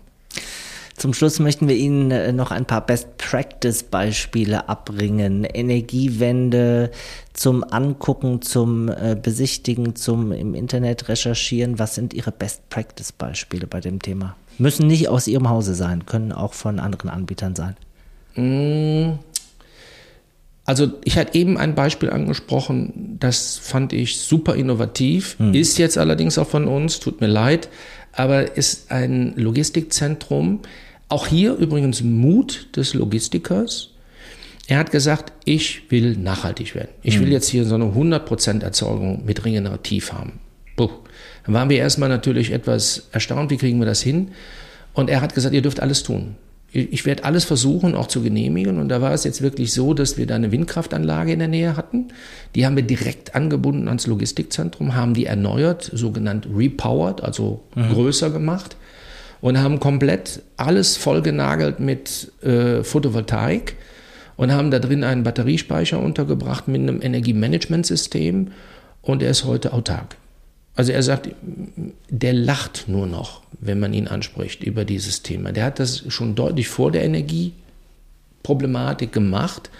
[0.96, 5.44] Zum Schluss möchten wir Ihnen äh, noch ein paar Best-Practice-Beispiele abbringen.
[5.44, 6.90] Energiewende
[7.32, 11.78] zum Angucken, zum äh, Besichtigen, zum im Internet recherchieren.
[11.78, 14.36] Was sind Ihre Best-Practice-Beispiele bei dem Thema?
[14.58, 17.76] Müssen nicht aus Ihrem Hause sein, können auch von anderen Anbietern sein.
[18.36, 19.18] Mmh
[20.64, 25.52] also ich hatte eben ein Beispiel angesprochen, das fand ich super innovativ, hm.
[25.52, 27.68] ist jetzt allerdings auch von uns, tut mir leid,
[28.12, 30.60] aber ist ein Logistikzentrum.
[31.14, 33.90] Auch hier übrigens Mut des Logistikers.
[34.66, 36.88] Er hat gesagt, ich will nachhaltig werden.
[37.04, 37.32] Ich will hm.
[37.34, 40.40] jetzt hier so eine 100% Erzeugung mit regenerativ haben.
[40.74, 40.90] Puh.
[41.46, 44.32] Dann waren wir erstmal natürlich etwas erstaunt, wie kriegen wir das hin?
[44.92, 46.34] Und er hat gesagt, ihr dürft alles tun
[46.74, 48.80] ich werde alles versuchen, auch zu genehmigen.
[48.80, 51.76] Und da war es jetzt wirklich so, dass wir da eine Windkraftanlage in der Nähe
[51.76, 52.08] hatten.
[52.56, 57.92] Die haben wir direkt angebunden ans Logistikzentrum, haben die erneuert, sogenannt repowered, also mhm.
[57.92, 58.76] größer gemacht.
[59.40, 63.76] Und haben komplett alles vollgenagelt mit äh, Photovoltaik
[64.36, 68.52] und haben da drin einen Batteriespeicher untergebracht mit einem Energiemanagementsystem.
[69.02, 70.16] Und er ist heute autark.
[70.76, 71.28] Also er sagt,
[72.08, 75.52] der lacht nur noch, wenn man ihn anspricht über dieses Thema.
[75.52, 79.70] Der hat das schon deutlich vor der Energieproblematik gemacht,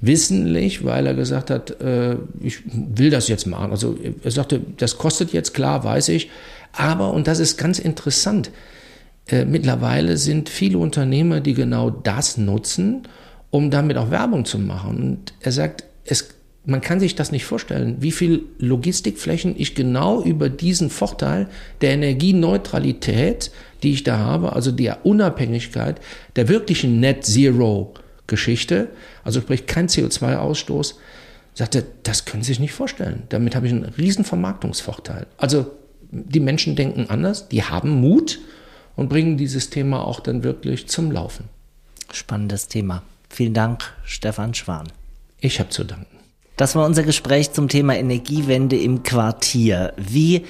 [0.00, 3.70] wissentlich, weil er gesagt hat, äh, ich will das jetzt machen.
[3.70, 6.28] Also er sagte, das kostet jetzt, klar, weiß ich.
[6.72, 8.50] Aber, und das ist ganz interessant,
[9.28, 13.08] äh, mittlerweile sind viele Unternehmer, die genau das nutzen,
[13.50, 14.96] um damit auch Werbung zu machen.
[14.96, 20.20] Und er sagt, es man kann sich das nicht vorstellen, wie viel Logistikflächen ich genau
[20.20, 21.48] über diesen Vorteil
[21.80, 23.52] der Energieneutralität,
[23.82, 26.00] die ich da habe, also der Unabhängigkeit,
[26.34, 27.94] der wirklichen Net Zero
[28.26, 28.88] Geschichte,
[29.22, 30.94] also sprich kein CO2-Ausstoß,
[31.54, 33.22] sagte, das können Sie sich nicht vorstellen.
[33.28, 35.28] Damit habe ich einen riesen Vermarktungsvorteil.
[35.38, 35.70] Also
[36.10, 38.40] die Menschen denken anders, die haben Mut
[38.96, 41.44] und bringen dieses Thema auch dann wirklich zum Laufen.
[42.12, 43.02] Spannendes Thema.
[43.28, 44.88] Vielen Dank, Stefan Schwan.
[45.40, 46.16] Ich habe zu danken.
[46.56, 49.92] Das war unser Gespräch zum Thema Energiewende im Quartier.
[49.98, 50.46] Wie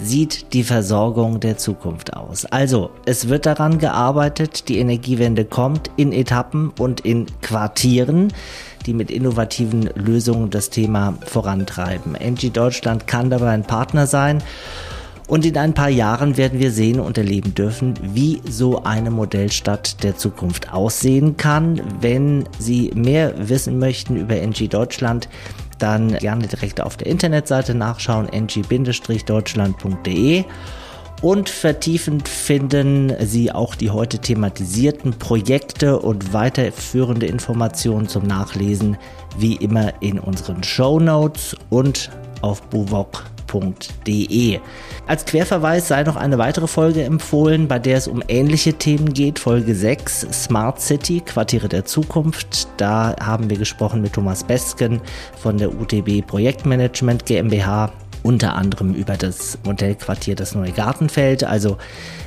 [0.00, 2.44] sieht die Versorgung der Zukunft aus?
[2.44, 8.32] Also, es wird daran gearbeitet, die Energiewende kommt in Etappen und in Quartieren,
[8.86, 12.14] die mit innovativen Lösungen das Thema vorantreiben.
[12.14, 14.44] NG Deutschland kann dabei ein Partner sein
[15.28, 20.02] und in ein paar Jahren werden wir sehen und erleben dürfen, wie so eine Modellstadt
[20.02, 21.82] der Zukunft aussehen kann.
[22.00, 25.28] Wenn Sie mehr wissen möchten über NG Deutschland,
[25.78, 30.44] dann gerne direkt auf der Internetseite nachschauen, ng-deutschland.de.
[31.20, 38.96] Und vertiefend finden Sie auch die heute thematisierten Projekte und weiterführende Informationen zum Nachlesen
[39.36, 42.08] wie immer in unseren Show Notes und
[42.40, 44.60] auf buwok.de buwok.de.
[45.06, 49.38] Als Querverweis sei noch eine weitere Folge empfohlen, bei der es um ähnliche Themen geht.
[49.38, 52.68] Folge 6, Smart City, Quartiere der Zukunft.
[52.76, 55.00] Da haben wir gesprochen mit Thomas Besken
[55.40, 57.92] von der UTB Projektmanagement GmbH
[58.22, 61.44] unter anderem über das Modellquartier das Neue Gartenfeld.
[61.44, 61.78] Also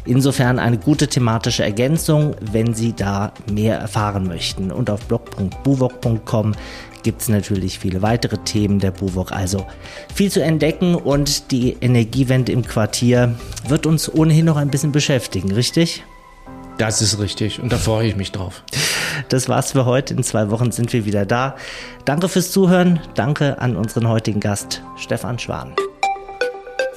[0.06, 4.72] insofern eine gute thematische Ergänzung, wenn Sie da mehr erfahren möchten.
[4.72, 6.54] Und auf blog.buwok.com
[7.04, 9.32] gibt es natürlich viele weitere Themen der Buwok.
[9.32, 9.66] Also
[10.14, 13.36] viel zu entdecken und die Energiewende im Quartier
[13.68, 16.04] wird uns ohnehin noch ein bisschen beschäftigen, richtig?
[16.78, 18.64] Das ist richtig und da freue ich mich drauf.
[19.30, 20.14] Das war's für heute.
[20.14, 21.56] In zwei Wochen sind wir wieder da.
[22.06, 23.00] Danke fürs Zuhören.
[23.14, 25.74] Danke an unseren heutigen Gast, Stefan Schwan.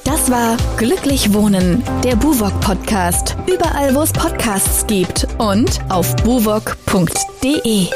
[0.05, 3.37] Das war Glücklich Wohnen, der Buwok Podcast.
[3.47, 7.89] Überall, wo es Podcasts gibt und auf buwok.de.